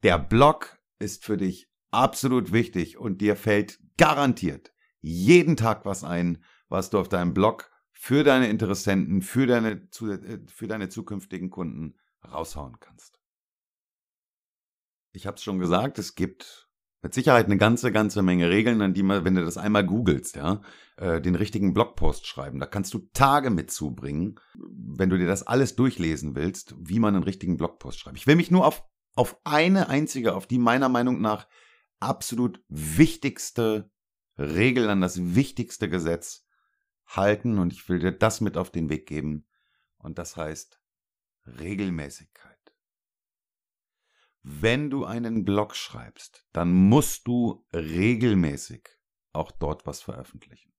Der 0.02 0.18
Blog 0.18 0.78
ist 0.98 1.24
für 1.24 1.36
dich 1.36 1.68
absolut 1.90 2.52
wichtig 2.52 2.96
und 2.96 3.20
dir 3.20 3.34
fällt 3.34 3.80
garantiert 3.96 4.72
jeden 5.00 5.56
Tag 5.56 5.84
was 5.84 6.04
ein, 6.04 6.44
was 6.68 6.90
du 6.90 6.98
auf 6.98 7.08
deinem 7.08 7.34
Blog 7.34 7.70
für 7.92 8.24
deine 8.24 8.48
Interessenten, 8.48 9.22
für 9.22 9.46
deine, 9.46 9.72
äh, 9.72 10.38
für 10.46 10.66
deine 10.66 10.88
zukünftigen 10.88 11.50
Kunden 11.50 11.98
raushauen 12.24 12.78
kannst. 12.80 13.18
Ich 15.12 15.26
habe 15.26 15.36
es 15.36 15.42
schon 15.42 15.58
gesagt, 15.58 15.98
es 15.98 16.14
gibt 16.14 16.69
mit 17.02 17.14
Sicherheit 17.14 17.46
eine 17.46 17.56
ganze, 17.56 17.92
ganze 17.92 18.22
Menge 18.22 18.50
Regeln, 18.50 18.82
an 18.82 18.94
die 18.94 19.02
man, 19.02 19.24
wenn 19.24 19.34
du 19.34 19.44
das 19.44 19.56
einmal 19.56 19.84
googelst, 19.84 20.36
ja, 20.36 20.60
äh, 20.96 21.20
den 21.20 21.34
richtigen 21.34 21.72
Blogpost 21.72 22.26
schreiben. 22.26 22.60
Da 22.60 22.66
kannst 22.66 22.92
du 22.92 23.08
Tage 23.14 23.50
mit 23.50 23.70
zubringen, 23.70 24.38
wenn 24.54 25.08
du 25.08 25.16
dir 25.16 25.26
das 25.26 25.46
alles 25.46 25.76
durchlesen 25.76 26.34
willst, 26.34 26.74
wie 26.78 26.98
man 26.98 27.14
einen 27.14 27.24
richtigen 27.24 27.56
Blogpost 27.56 27.98
schreibt. 27.98 28.18
Ich 28.18 28.26
will 28.26 28.36
mich 28.36 28.50
nur 28.50 28.66
auf, 28.66 28.84
auf 29.14 29.38
eine 29.44 29.88
einzige, 29.88 30.34
auf 30.34 30.46
die 30.46 30.58
meiner 30.58 30.88
Meinung 30.88 31.20
nach 31.20 31.46
absolut 32.00 32.62
wichtigste 32.68 33.90
Regel, 34.38 34.88
an 34.88 35.00
das 35.00 35.34
wichtigste 35.34 35.88
Gesetz 35.88 36.46
halten 37.06 37.58
und 37.58 37.72
ich 37.72 37.88
will 37.88 37.98
dir 37.98 38.12
das 38.12 38.40
mit 38.40 38.56
auf 38.56 38.70
den 38.70 38.88
Weg 38.88 39.06
geben. 39.06 39.46
Und 39.98 40.18
das 40.18 40.36
heißt 40.36 40.80
Regelmäßigkeit. 41.46 42.49
Wenn 44.42 44.88
du 44.88 45.04
einen 45.04 45.44
Blog 45.44 45.76
schreibst, 45.76 46.46
dann 46.52 46.72
musst 46.72 47.26
du 47.26 47.66
regelmäßig 47.74 48.88
auch 49.32 49.50
dort 49.50 49.86
was 49.86 50.00
veröffentlichen. 50.00 50.70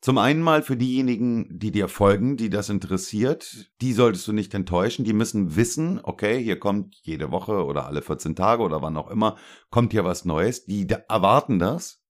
Zum 0.00 0.16
einen 0.16 0.40
mal 0.40 0.62
für 0.62 0.78
diejenigen, 0.78 1.58
die 1.58 1.72
dir 1.72 1.86
folgen, 1.86 2.38
die 2.38 2.48
das 2.48 2.70
interessiert, 2.70 3.70
die 3.82 3.92
solltest 3.92 4.26
du 4.26 4.32
nicht 4.32 4.54
enttäuschen. 4.54 5.04
Die 5.04 5.12
müssen 5.12 5.56
wissen, 5.56 6.00
okay, 6.02 6.42
hier 6.42 6.58
kommt 6.58 6.96
jede 7.02 7.30
Woche 7.30 7.66
oder 7.66 7.84
alle 7.84 8.00
14 8.00 8.34
Tage 8.34 8.62
oder 8.62 8.80
wann 8.80 8.96
auch 8.96 9.10
immer, 9.10 9.36
kommt 9.68 9.92
hier 9.92 10.04
was 10.04 10.24
Neues. 10.24 10.64
Die 10.64 10.86
erwarten 11.08 11.58
das. 11.58 12.02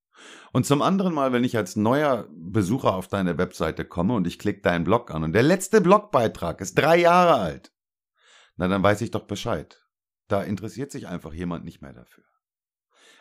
Und 0.52 0.66
zum 0.66 0.82
anderen 0.82 1.14
mal, 1.14 1.32
wenn 1.32 1.42
ich 1.42 1.56
als 1.56 1.74
neuer 1.74 2.28
Besucher 2.30 2.94
auf 2.94 3.08
deine 3.08 3.38
Webseite 3.38 3.84
komme 3.84 4.14
und 4.14 4.26
ich 4.26 4.38
klicke 4.38 4.60
deinen 4.60 4.84
Blog 4.84 5.10
an 5.10 5.24
und 5.24 5.32
der 5.32 5.42
letzte 5.42 5.80
Blogbeitrag 5.80 6.60
ist 6.60 6.78
drei 6.78 6.98
Jahre 6.98 7.40
alt, 7.40 7.72
na 8.60 8.68
dann 8.68 8.82
weiß 8.82 9.00
ich 9.00 9.10
doch 9.10 9.26
Bescheid. 9.26 9.82
Da 10.28 10.42
interessiert 10.42 10.92
sich 10.92 11.08
einfach 11.08 11.32
jemand 11.32 11.64
nicht 11.64 11.80
mehr 11.80 11.94
dafür. 11.94 12.24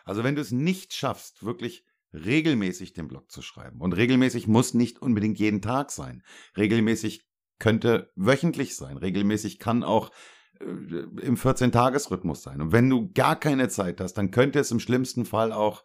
Also 0.04 0.22
wenn 0.22 0.34
du 0.34 0.42
es 0.42 0.52
nicht 0.52 0.92
schaffst, 0.92 1.42
wirklich 1.42 1.86
regelmäßig 2.12 2.92
den 2.92 3.08
Blog 3.08 3.30
zu 3.30 3.40
schreiben, 3.40 3.80
und 3.80 3.94
regelmäßig 3.94 4.48
muss 4.48 4.74
nicht 4.74 5.00
unbedingt 5.00 5.38
jeden 5.38 5.62
Tag 5.62 5.92
sein, 5.92 6.22
regelmäßig 6.58 7.26
könnte 7.58 8.12
wöchentlich 8.16 8.76
sein, 8.76 8.98
regelmäßig 8.98 9.58
kann 9.58 9.82
auch 9.82 10.10
äh, 10.60 10.64
im 10.64 11.36
14-Tages-Rhythmus 11.36 12.42
sein. 12.42 12.60
Und 12.60 12.72
wenn 12.72 12.90
du 12.90 13.10
gar 13.10 13.40
keine 13.40 13.70
Zeit 13.70 14.02
hast, 14.02 14.14
dann 14.14 14.30
könnte 14.30 14.58
es 14.58 14.70
im 14.70 14.80
schlimmsten 14.80 15.24
Fall 15.24 15.52
auch 15.52 15.84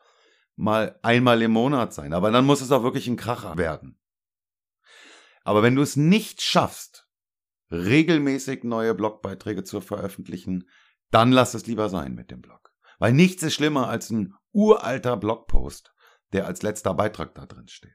mal 0.58 1.00
einmal 1.02 1.42
im 1.42 1.52
Monat 1.52 1.94
sein. 1.94 2.12
Aber 2.12 2.30
dann 2.30 2.46
muss 2.46 2.60
es 2.60 2.74
auch 2.74 2.84
wirklich 2.84 3.08
ein 3.08 3.16
Kracher 3.16 3.58
werden. 3.58 3.98
Aber 5.46 5.64
wenn 5.64 5.76
du 5.76 5.82
es 5.82 5.96
nicht 5.96 6.42
schaffst, 6.42 7.05
regelmäßig 7.72 8.64
neue 8.64 8.94
Blogbeiträge 8.94 9.64
zu 9.64 9.82
veröffentlichen, 9.82 10.70
dann 11.12 11.32
lass 11.32 11.54
es 11.54 11.68
lieber 11.68 11.90
sein 11.90 12.16
mit 12.16 12.32
dem 12.32 12.42
Blog. 12.42 12.74
Weil 13.00 13.14
nichts 13.14 13.44
ist 13.44 13.56
schlimmer 13.56 13.90
als 13.90 14.10
ein 14.10 14.34
uralter 14.52 15.18
Blogpost, 15.18 15.94
der 16.34 16.46
als 16.46 16.62
letzter 16.62 16.94
Beitrag 16.94 17.36
da 17.36 17.46
drin 17.46 17.68
steht. 17.68 17.92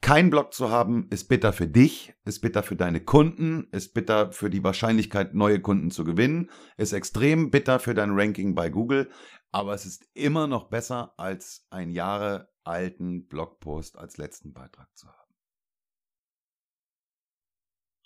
Kein 0.00 0.30
Blog 0.30 0.52
zu 0.52 0.70
haben, 0.70 1.08
ist 1.10 1.28
bitter 1.28 1.52
für 1.52 1.68
dich, 1.68 2.12
ist 2.24 2.40
bitter 2.40 2.64
für 2.64 2.74
deine 2.74 3.00
Kunden, 3.00 3.68
ist 3.70 3.94
bitter 3.94 4.32
für 4.32 4.50
die 4.50 4.64
Wahrscheinlichkeit, 4.64 5.34
neue 5.34 5.60
Kunden 5.60 5.92
zu 5.92 6.02
gewinnen, 6.02 6.50
ist 6.76 6.92
extrem 6.92 7.52
bitter 7.52 7.78
für 7.78 7.94
dein 7.94 8.10
Ranking 8.10 8.56
bei 8.56 8.68
Google, 8.68 9.08
aber 9.52 9.74
es 9.74 9.86
ist 9.86 10.04
immer 10.12 10.48
noch 10.48 10.68
besser, 10.70 11.14
als 11.16 11.66
einen 11.70 11.92
Jahre 11.92 12.52
alten 12.64 13.28
Blogpost 13.28 13.96
als 13.96 14.16
letzten 14.16 14.52
Beitrag 14.52 14.88
zu 14.96 15.06
haben. 15.06 15.25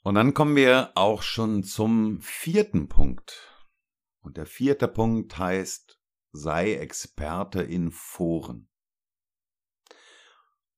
Und 0.02 0.14
dann 0.14 0.32
kommen 0.32 0.56
wir 0.56 0.92
auch 0.94 1.22
schon 1.22 1.62
zum 1.62 2.20
vierten 2.20 2.88
Punkt. 2.88 3.46
Und 4.22 4.38
der 4.38 4.46
vierte 4.46 4.88
Punkt 4.88 5.36
heißt, 5.36 6.00
sei 6.32 6.74
Experte 6.74 7.62
in 7.62 7.90
Foren. 7.90 8.68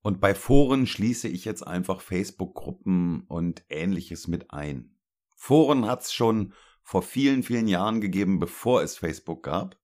Und 0.00 0.20
bei 0.20 0.34
Foren 0.34 0.88
schließe 0.88 1.28
ich 1.28 1.44
jetzt 1.44 1.64
einfach 1.64 2.00
Facebook-Gruppen 2.00 3.24
und 3.28 3.64
ähnliches 3.68 4.26
mit 4.26 4.50
ein. 4.50 4.96
Foren 5.36 5.86
hat 5.86 6.02
es 6.02 6.12
schon 6.12 6.54
vor 6.82 7.02
vielen, 7.02 7.44
vielen 7.44 7.68
Jahren 7.68 8.00
gegeben, 8.00 8.40
bevor 8.40 8.82
es 8.82 8.96
Facebook 8.96 9.44
gab. 9.44 9.78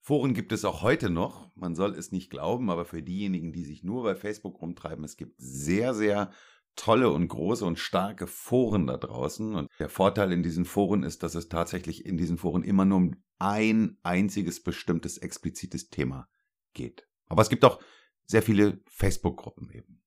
Foren 0.00 0.34
gibt 0.34 0.50
es 0.52 0.64
auch 0.64 0.82
heute 0.82 1.08
noch. 1.08 1.54
Man 1.54 1.76
soll 1.76 1.94
es 1.94 2.10
nicht 2.10 2.30
glauben, 2.30 2.68
aber 2.68 2.84
für 2.84 3.02
diejenigen, 3.02 3.52
die 3.52 3.64
sich 3.64 3.84
nur 3.84 4.02
bei 4.02 4.16
Facebook 4.16 4.60
rumtreiben, 4.60 5.04
es 5.04 5.16
gibt 5.16 5.36
sehr, 5.38 5.94
sehr 5.94 6.32
tolle 6.76 7.10
und 7.10 7.28
große 7.28 7.64
und 7.64 7.78
starke 7.78 8.26
Foren 8.26 8.86
da 8.86 8.96
draußen. 8.96 9.54
Und 9.54 9.70
der 9.78 9.88
Vorteil 9.88 10.32
in 10.32 10.42
diesen 10.42 10.64
Foren 10.64 11.02
ist, 11.02 11.22
dass 11.22 11.34
es 11.34 11.48
tatsächlich 11.48 12.04
in 12.04 12.16
diesen 12.16 12.38
Foren 12.38 12.62
immer 12.62 12.84
nur 12.84 12.98
um 12.98 13.16
ein 13.38 13.98
einziges 14.02 14.62
bestimmtes 14.62 15.18
explizites 15.18 15.90
Thema 15.90 16.28
geht. 16.72 17.08
Aber 17.26 17.42
es 17.42 17.48
gibt 17.48 17.64
auch 17.64 17.80
sehr 18.26 18.42
viele 18.42 18.80
Facebook-Gruppen 18.86 19.70
eben. 19.70 20.02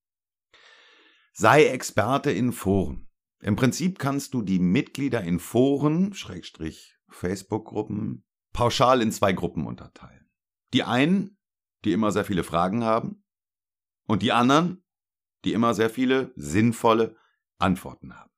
Sei 1.33 1.65
Experte 1.65 2.31
in 2.31 2.51
Foren. 2.51 3.07
Im 3.41 3.55
Prinzip 3.55 3.99
kannst 3.99 4.33
du 4.33 4.41
die 4.41 4.59
Mitglieder 4.59 5.21
in 5.21 5.39
Foren, 5.39 6.13
Schrägstrich 6.13 6.97
Facebook-Gruppen, 7.09 8.25
pauschal 8.53 9.01
in 9.01 9.11
zwei 9.11 9.33
Gruppen 9.33 9.67
unterteilen. 9.67 10.29
Die 10.73 10.83
einen, 10.83 11.37
die 11.85 11.91
immer 11.91 12.11
sehr 12.11 12.25
viele 12.25 12.43
Fragen 12.43 12.83
haben, 12.83 13.23
und 14.07 14.23
die 14.23 14.31
anderen, 14.31 14.83
die 15.45 15.53
immer 15.53 15.73
sehr 15.73 15.89
viele 15.89 16.31
sinnvolle 16.35 17.15
Antworten 17.59 18.15
haben. 18.15 18.31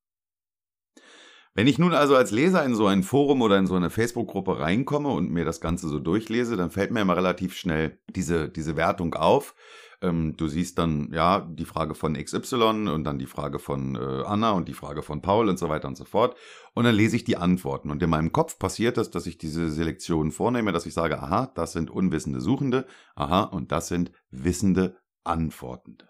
Wenn 1.55 1.67
ich 1.67 1.79
nun 1.79 1.93
also 1.93 2.15
als 2.15 2.31
Leser 2.31 2.63
in 2.63 2.75
so 2.75 2.85
ein 2.85 3.03
Forum 3.03 3.41
oder 3.41 3.57
in 3.57 3.67
so 3.67 3.75
eine 3.75 3.89
Facebook-Gruppe 3.89 4.59
reinkomme 4.59 5.09
und 5.09 5.31
mir 5.31 5.45
das 5.45 5.59
Ganze 5.59 5.89
so 5.89 5.99
durchlese, 5.99 6.55
dann 6.55 6.71
fällt 6.71 6.91
mir 6.91 7.01
immer 7.01 7.17
relativ 7.17 7.55
schnell 7.55 7.99
diese, 8.07 8.49
diese 8.49 8.77
Wertung 8.77 9.15
auf. 9.15 9.55
Ähm, 10.01 10.37
du 10.37 10.47
siehst 10.47 10.77
dann, 10.77 11.11
ja, 11.11 11.41
die 11.41 11.65
Frage 11.65 11.95
von 11.95 12.13
XY 12.13 12.87
und 12.89 13.03
dann 13.03 13.19
die 13.19 13.25
Frage 13.25 13.59
von 13.59 13.95
äh, 13.95 14.23
Anna 14.25 14.51
und 14.51 14.69
die 14.69 14.73
Frage 14.73 15.01
von 15.01 15.21
Paul 15.21 15.49
und 15.49 15.59
so 15.59 15.67
weiter 15.67 15.87
und 15.87 15.97
so 15.97 16.05
fort. 16.05 16.37
Und 16.75 16.85
dann 16.85 16.95
lese 16.95 17.17
ich 17.17 17.25
die 17.25 17.35
Antworten. 17.35 17.89
Und 17.91 18.01
in 18.01 18.09
meinem 18.09 18.31
Kopf 18.31 18.57
passiert 18.57 18.97
es, 18.97 19.09
dass 19.09 19.25
ich 19.25 19.37
diese 19.37 19.69
Selektion 19.69 20.31
vornehme, 20.31 20.71
dass 20.71 20.85
ich 20.85 20.93
sage, 20.93 21.21
aha, 21.21 21.51
das 21.55 21.73
sind 21.73 21.89
unwissende 21.89 22.39
Suchende, 22.39 22.85
aha, 23.15 23.43
und 23.43 23.71
das 23.71 23.89
sind 23.89 24.11
wissende 24.29 24.97
Antwortende. 25.25 26.07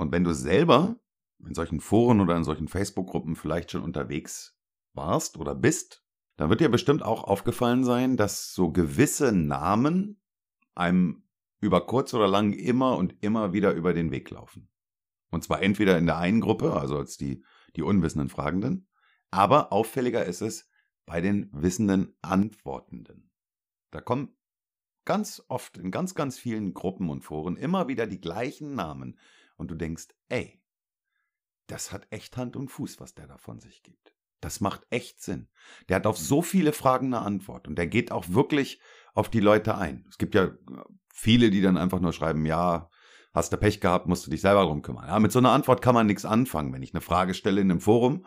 Und 0.00 0.12
wenn 0.12 0.24
du 0.24 0.32
selber 0.32 0.96
in 1.46 1.54
solchen 1.54 1.78
Foren 1.78 2.22
oder 2.22 2.34
in 2.34 2.42
solchen 2.42 2.68
Facebook-Gruppen 2.68 3.36
vielleicht 3.36 3.70
schon 3.70 3.82
unterwegs 3.82 4.58
warst 4.94 5.36
oder 5.36 5.54
bist, 5.54 6.02
dann 6.38 6.48
wird 6.48 6.60
dir 6.60 6.70
bestimmt 6.70 7.02
auch 7.02 7.24
aufgefallen 7.24 7.84
sein, 7.84 8.16
dass 8.16 8.54
so 8.54 8.72
gewisse 8.72 9.30
Namen 9.30 10.22
einem 10.74 11.28
über 11.60 11.86
kurz 11.86 12.14
oder 12.14 12.28
lang 12.28 12.54
immer 12.54 12.96
und 12.96 13.22
immer 13.22 13.52
wieder 13.52 13.74
über 13.74 13.92
den 13.92 14.10
Weg 14.10 14.30
laufen. 14.30 14.70
Und 15.30 15.44
zwar 15.44 15.62
entweder 15.62 15.98
in 15.98 16.06
der 16.06 16.16
einen 16.16 16.40
Gruppe, 16.40 16.72
also 16.72 16.96
als 16.96 17.18
die, 17.18 17.44
die 17.76 17.82
unwissenden 17.82 18.30
Fragenden, 18.30 18.88
aber 19.30 19.70
auffälliger 19.70 20.24
ist 20.24 20.40
es 20.40 20.70
bei 21.04 21.20
den 21.20 21.50
wissenden 21.52 22.16
Antwortenden. 22.22 23.30
Da 23.90 24.00
kommen 24.00 24.34
ganz 25.04 25.42
oft 25.48 25.76
in 25.76 25.90
ganz, 25.90 26.14
ganz 26.14 26.38
vielen 26.38 26.72
Gruppen 26.72 27.10
und 27.10 27.20
Foren 27.20 27.58
immer 27.58 27.86
wieder 27.86 28.06
die 28.06 28.20
gleichen 28.20 28.74
Namen 28.74 29.18
und 29.60 29.70
du 29.70 29.76
denkst, 29.76 30.08
ey, 30.28 30.60
das 31.66 31.92
hat 31.92 32.06
echt 32.10 32.36
Hand 32.36 32.56
und 32.56 32.68
Fuß, 32.68 32.98
was 32.98 33.14
der 33.14 33.28
da 33.28 33.38
von 33.38 33.60
sich 33.60 33.82
gibt. 33.82 34.14
Das 34.40 34.60
macht 34.60 34.86
echt 34.90 35.22
Sinn. 35.22 35.48
Der 35.88 35.96
hat 35.96 36.06
auf 36.06 36.18
so 36.18 36.42
viele 36.42 36.72
Fragen 36.72 37.06
eine 37.14 37.20
Antwort 37.20 37.68
und 37.68 37.76
der 37.76 37.86
geht 37.86 38.10
auch 38.10 38.30
wirklich 38.30 38.80
auf 39.14 39.28
die 39.28 39.40
Leute 39.40 39.76
ein. 39.76 40.06
Es 40.08 40.18
gibt 40.18 40.34
ja 40.34 40.50
viele, 41.12 41.50
die 41.50 41.60
dann 41.60 41.76
einfach 41.76 42.00
nur 42.00 42.12
schreiben, 42.12 42.46
ja, 42.46 42.88
hast 43.32 43.52
du 43.52 43.58
Pech 43.58 43.80
gehabt, 43.80 44.06
musst 44.06 44.26
du 44.26 44.30
dich 44.30 44.40
selber 44.40 44.64
drum 44.64 44.82
kümmern. 44.82 45.06
Ja, 45.06 45.18
mit 45.20 45.30
so 45.30 45.38
einer 45.38 45.52
Antwort 45.52 45.82
kann 45.82 45.94
man 45.94 46.06
nichts 46.06 46.24
anfangen. 46.24 46.72
Wenn 46.72 46.82
ich 46.82 46.94
eine 46.94 47.02
Frage 47.02 47.34
stelle 47.34 47.60
in 47.60 47.70
einem 47.70 47.80
Forum 47.80 48.24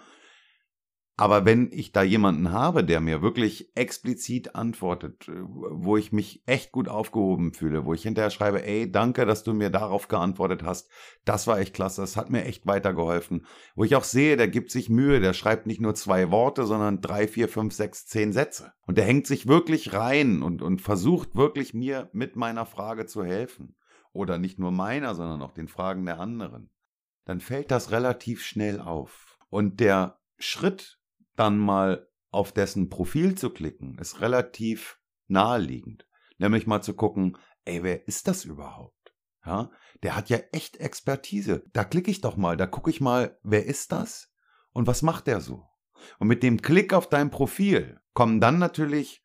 aber 1.16 1.46
wenn 1.46 1.72
ich 1.72 1.92
da 1.92 2.02
jemanden 2.02 2.52
habe, 2.52 2.84
der 2.84 3.00
mir 3.00 3.22
wirklich 3.22 3.72
explizit 3.76 4.56
antwortet, 4.56 5.28
äh, 5.28 5.44
wo 5.44 5.96
ich 5.96 6.12
mich 6.12 6.42
echt 6.48 6.72
gut 6.72 6.88
aufgehoben 6.88 7.54
fühle, 7.54 7.86
wo 7.86 7.94
ich 7.94 8.02
hinterher 8.02 8.32
schreibe, 8.32 8.66
ey, 8.66 8.92
danke, 8.92 9.26
dass 9.26 9.44
du 9.44 9.54
mir 9.54 9.70
darauf 9.70 10.08
geantwortet 10.08 10.64
hast, 10.64 10.90
das 11.24 11.46
war 11.46 11.60
echt 11.60 11.76
klasse, 11.76 12.02
das 12.02 12.18
hat 12.18 12.32
mir 12.32 12.46
echt 12.46 12.66
weitergeholfen, 12.66 13.46
wo 13.76 13.84
ich 13.84 13.96
auch 13.96 14.04
sehe, 14.04 14.38
der 14.38 14.48
gibt 14.48 14.72
sich 14.72 14.90
Mühe, 14.90 15.20
der 15.20 15.34
schreibt 15.34 15.68
nicht 15.68 15.82
nur 15.82 15.94
zwei 15.94 16.32
Worte, 16.32 16.66
sondern 16.66 17.00
drei, 17.00 17.28
vier, 17.28 17.48
fünf, 17.48 17.74
sechs, 17.74 18.08
zehn 18.08 18.34
Sätze. 18.34 18.74
Und 18.88 18.98
der 18.98 19.06
hängt 19.06 19.28
sich 19.28 19.48
wirklich 19.48 19.94
rein 19.94 20.42
und, 20.42 20.64
und 20.64 20.82
versucht 20.82 21.36
wirklich 21.36 21.76
mir 21.76 22.10
mit 22.12 22.36
meiner 22.36 22.66
Frage 22.66 23.06
zu 23.06 23.24
helfen. 23.24 23.76
Oder 24.14 24.38
nicht 24.38 24.60
nur 24.60 24.72
meiner, 24.72 25.16
sondern 25.16 25.42
auch 25.42 25.54
den 25.54 25.68
Fragen 25.68 26.06
der 26.06 26.20
anderen. 26.20 26.70
Dann 27.26 27.40
fällt 27.40 27.72
das 27.72 27.92
relativ 27.92 28.44
schnell 28.44 28.80
auf. 28.80 29.38
Und 29.50 29.80
der 29.80 30.20
Schritt, 30.38 31.00
dann 31.36 31.58
mal 31.58 32.08
auf 32.32 32.52
dessen 32.52 32.90
Profil 32.90 33.36
zu 33.36 33.50
klicken, 33.50 33.98
ist 34.00 34.22
relativ 34.22 35.00
naheliegend. 35.28 36.08
Nämlich 36.38 36.68
mal 36.68 36.82
zu 36.82 36.94
gucken, 36.94 37.38
ey, 37.66 37.84
wer 37.84 38.08
ist 38.08 38.28
das 38.28 38.46
überhaupt? 38.46 39.14
Ja, 39.46 39.72
der 40.04 40.16
hat 40.16 40.30
ja 40.30 40.38
echt 40.52 40.78
Expertise. 40.78 41.64
Da 41.74 41.84
klicke 41.84 42.10
ich 42.10 42.22
doch 42.22 42.38
mal, 42.38 42.58
da 42.58 42.66
gucke 42.66 42.90
ich 42.90 43.02
mal, 43.02 43.38
wer 43.44 43.66
ist 43.66 43.92
das? 43.92 44.32
Und 44.72 44.88
was 44.88 45.02
macht 45.02 45.28
der 45.28 45.42
so? 45.42 45.68
Und 46.20 46.28
mit 46.28 46.44
dem 46.44 46.62
Klick 46.62 46.94
auf 46.94 47.08
dein 47.08 47.30
Profil 47.30 48.00
kommen 48.14 48.40
dann 48.40 48.58
natürlich 48.58 49.24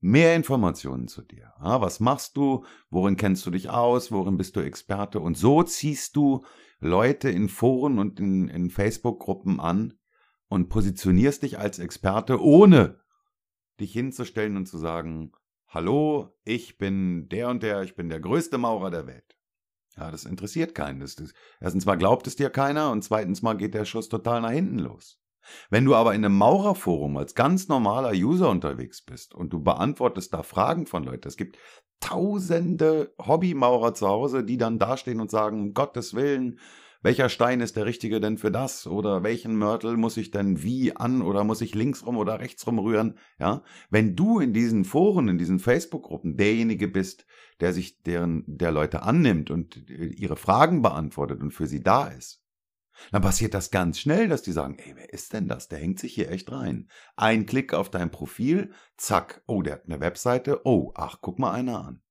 mehr 0.00 0.36
Informationen 0.36 1.08
zu 1.08 1.22
dir. 1.22 1.52
Ja, 1.62 1.80
was 1.80 1.98
machst 1.98 2.36
du? 2.36 2.64
Worin 2.90 3.16
kennst 3.16 3.46
du 3.46 3.50
dich 3.50 3.70
aus? 3.70 4.12
Worin 4.12 4.36
bist 4.36 4.54
du 4.54 4.60
Experte? 4.60 5.18
Und 5.18 5.36
so 5.38 5.62
ziehst 5.62 6.14
du 6.16 6.44
Leute 6.78 7.30
in 7.30 7.48
Foren 7.48 7.98
und 7.98 8.20
in, 8.20 8.48
in 8.48 8.68
Facebook-Gruppen 8.68 9.60
an, 9.60 9.94
und 10.54 10.68
positionierst 10.68 11.42
dich 11.42 11.58
als 11.58 11.80
Experte, 11.80 12.40
ohne 12.40 13.00
dich 13.80 13.92
hinzustellen 13.92 14.56
und 14.56 14.66
zu 14.66 14.78
sagen, 14.78 15.32
hallo, 15.66 16.32
ich 16.44 16.78
bin 16.78 17.28
der 17.28 17.48
und 17.48 17.62
der, 17.64 17.82
ich 17.82 17.96
bin 17.96 18.08
der 18.08 18.20
größte 18.20 18.56
Maurer 18.56 18.90
der 18.92 19.08
Welt. 19.08 19.36
Ja, 19.96 20.10
das 20.10 20.24
interessiert 20.24 20.74
keinen. 20.74 21.00
Das, 21.00 21.16
das, 21.16 21.34
erstens 21.60 21.86
mal 21.86 21.96
glaubt 21.96 22.26
es 22.28 22.36
dir 22.36 22.50
keiner 22.50 22.92
und 22.92 23.02
zweitens 23.02 23.42
mal 23.42 23.56
geht 23.56 23.74
der 23.74 23.84
Schuss 23.84 24.08
total 24.08 24.40
nach 24.40 24.50
hinten 24.50 24.78
los. 24.78 25.20
Wenn 25.70 25.84
du 25.84 25.94
aber 25.94 26.14
in 26.14 26.24
einem 26.24 26.38
Maurerforum 26.38 27.16
als 27.16 27.34
ganz 27.34 27.68
normaler 27.68 28.12
User 28.12 28.48
unterwegs 28.48 29.02
bist 29.02 29.34
und 29.34 29.52
du 29.52 29.62
beantwortest 29.62 30.32
da 30.32 30.42
Fragen 30.42 30.86
von 30.86 31.04
Leuten, 31.04 31.28
es 31.28 31.36
gibt 31.36 31.58
tausende 32.00 33.12
Hobbymaurer 33.18 33.94
zu 33.94 34.08
Hause, 34.08 34.44
die 34.44 34.56
dann 34.56 34.78
dastehen 34.78 35.20
und 35.20 35.30
sagen, 35.30 35.60
um 35.60 35.74
Gottes 35.74 36.14
Willen, 36.14 36.60
welcher 37.04 37.28
Stein 37.28 37.60
ist 37.60 37.76
der 37.76 37.84
richtige 37.84 38.18
denn 38.18 38.38
für 38.38 38.50
das? 38.50 38.86
Oder 38.86 39.22
welchen 39.22 39.56
Mörtel 39.56 39.98
muss 39.98 40.16
ich 40.16 40.30
denn 40.30 40.62
wie 40.62 40.96
an 40.96 41.20
oder 41.20 41.44
muss 41.44 41.60
ich 41.60 41.74
links 41.74 42.06
rum 42.06 42.16
oder 42.16 42.40
rechts 42.40 42.66
rum 42.66 42.78
rühren? 42.78 43.18
Ja, 43.38 43.62
wenn 43.90 44.16
du 44.16 44.40
in 44.40 44.54
diesen 44.54 44.86
Foren, 44.86 45.28
in 45.28 45.36
diesen 45.36 45.58
Facebook-Gruppen 45.58 46.38
derjenige 46.38 46.88
bist, 46.88 47.26
der 47.60 47.74
sich 47.74 48.02
deren, 48.02 48.42
der 48.46 48.72
Leute 48.72 49.02
annimmt 49.02 49.50
und 49.50 49.88
ihre 49.90 50.36
Fragen 50.36 50.80
beantwortet 50.80 51.42
und 51.42 51.50
für 51.50 51.66
sie 51.66 51.82
da 51.82 52.08
ist, 52.08 52.42
dann 53.12 53.20
passiert 53.20 53.52
das 53.52 53.70
ganz 53.70 53.98
schnell, 53.98 54.28
dass 54.28 54.40
die 54.40 54.52
sagen, 54.52 54.78
ey, 54.78 54.94
wer 54.96 55.12
ist 55.12 55.34
denn 55.34 55.46
das? 55.46 55.68
Der 55.68 55.80
hängt 55.80 55.98
sich 55.98 56.14
hier 56.14 56.30
echt 56.30 56.50
rein. 56.52 56.88
Ein 57.16 57.44
Klick 57.44 57.74
auf 57.74 57.90
dein 57.90 58.10
Profil, 58.10 58.72
zack, 58.96 59.42
oh, 59.46 59.60
der 59.60 59.74
hat 59.74 59.84
eine 59.84 60.00
Webseite, 60.00 60.62
oh, 60.64 60.92
ach, 60.94 61.18
guck 61.20 61.38
mal 61.38 61.52
einer 61.52 61.84
an. 61.84 62.03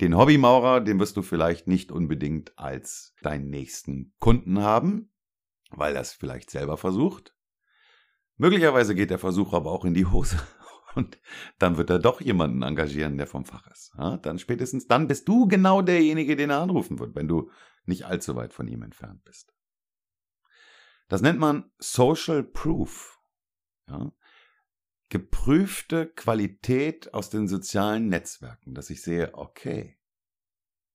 Den 0.00 0.16
Hobbymaurer, 0.16 0.80
den 0.80 0.98
wirst 0.98 1.18
du 1.18 1.22
vielleicht 1.22 1.66
nicht 1.66 1.92
unbedingt 1.92 2.58
als 2.58 3.14
deinen 3.20 3.50
nächsten 3.50 4.14
Kunden 4.18 4.62
haben, 4.62 5.12
weil 5.70 5.94
er 5.94 6.00
es 6.00 6.14
vielleicht 6.14 6.50
selber 6.50 6.78
versucht. 6.78 7.36
Möglicherweise 8.36 8.94
geht 8.94 9.10
der 9.10 9.18
Versuch 9.18 9.52
aber 9.52 9.70
auch 9.70 9.84
in 9.84 9.92
die 9.92 10.06
Hose 10.06 10.38
und 10.94 11.20
dann 11.58 11.76
wird 11.76 11.90
er 11.90 11.98
doch 11.98 12.22
jemanden 12.22 12.62
engagieren, 12.62 13.18
der 13.18 13.26
vom 13.26 13.44
Fach 13.44 13.66
ist. 13.66 13.92
Ja, 13.98 14.16
dann 14.16 14.38
spätestens 14.38 14.86
dann 14.86 15.06
bist 15.06 15.28
du 15.28 15.46
genau 15.46 15.82
derjenige, 15.82 16.34
den 16.34 16.48
er 16.48 16.62
anrufen 16.62 16.98
wird, 16.98 17.14
wenn 17.14 17.28
du 17.28 17.50
nicht 17.84 18.06
allzu 18.06 18.36
weit 18.36 18.54
von 18.54 18.68
ihm 18.68 18.82
entfernt 18.82 19.22
bist. 19.24 19.52
Das 21.08 21.20
nennt 21.20 21.38
man 21.38 21.70
Social 21.78 22.42
Proof. 22.42 23.20
Ja, 23.86 24.12
geprüfte 25.10 26.06
Qualität 26.06 27.12
aus 27.12 27.30
den 27.30 27.48
sozialen 27.48 28.08
Netzwerken, 28.08 28.74
dass 28.74 28.90
ich 28.90 29.02
sehe, 29.02 29.34
okay, 29.34 29.98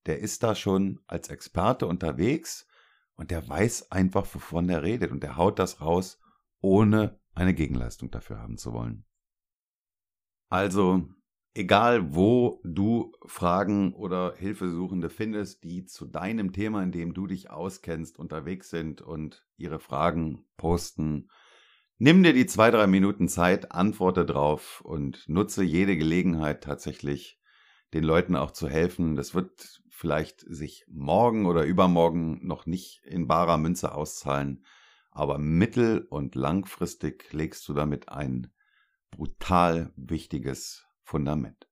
der 0.06 0.20
ist 0.20 0.42
da 0.42 0.56
schon 0.56 1.02
als 1.06 1.30
Experte 1.30 1.86
unterwegs 1.86 2.66
und 3.16 3.30
der 3.30 3.48
weiß 3.48 3.92
einfach, 3.92 4.26
wovon 4.34 4.70
er 4.70 4.84
redet 4.84 5.12
und 5.12 5.22
der 5.22 5.36
haut 5.38 5.60
das 5.60 5.82
raus, 5.82 6.20
ohne 6.62 7.20
eine 7.34 7.54
Gegenleistung 7.54 8.10
dafür 8.10 8.40
haben 8.40 8.58
zu 8.58 8.72
wollen. 8.72 9.06
Also, 10.50 11.10
egal 11.54 12.16
wo 12.16 12.62
du 12.64 13.12
Fragen 13.26 13.94
oder 13.94 14.36
Hilfesuchende 14.38 15.10
findest, 15.10 15.64
die 15.64 15.86
zu 15.86 16.06
deinem 16.06 16.54
Thema, 16.54 16.84
in 16.84 16.92
dem 16.94 17.14
du 17.14 17.28
dich 17.28 17.50
auskennst, 17.50 18.18
unterwegs 18.18 18.70
sind 18.70 19.02
und 19.02 19.46
ihre 19.58 19.80
Fragen 19.80 20.46
posten, 20.56 21.30
Nimm 21.98 22.24
dir 22.24 22.34
die 22.34 22.46
zwei, 22.46 22.72
drei 22.72 22.88
Minuten 22.88 23.30
Zeit, 23.30 23.72
antworte 23.72 24.26
drauf 24.26 24.82
und 24.82 25.30
nutze 25.30 25.64
jede 25.64 25.96
Gelegenheit 25.96 26.62
tatsächlich 26.62 27.40
den 27.94 28.04
Leuten 28.04 28.36
auch 28.36 28.52
zu 28.52 28.68
helfen. 28.68 29.16
Das 29.16 29.34
wird 29.34 29.82
vielleicht 29.90 30.42
sich 30.42 30.86
morgen 30.90 31.46
oder 31.46 31.64
übermorgen 31.64 32.46
noch 32.46 32.66
nicht 32.66 33.02
in 33.06 33.28
barer 33.28 33.58
Münze 33.58 33.94
auszahlen, 33.94 34.66
aber 35.12 35.38
mittel- 35.38 36.06
und 36.10 36.36
langfristig 36.36 37.32
legst 37.32 37.66
du 37.70 37.74
damit 37.74 38.10
ein 38.10 38.52
brutal 39.10 39.94
wichtiges 39.96 40.86
Fundament. 41.04 41.70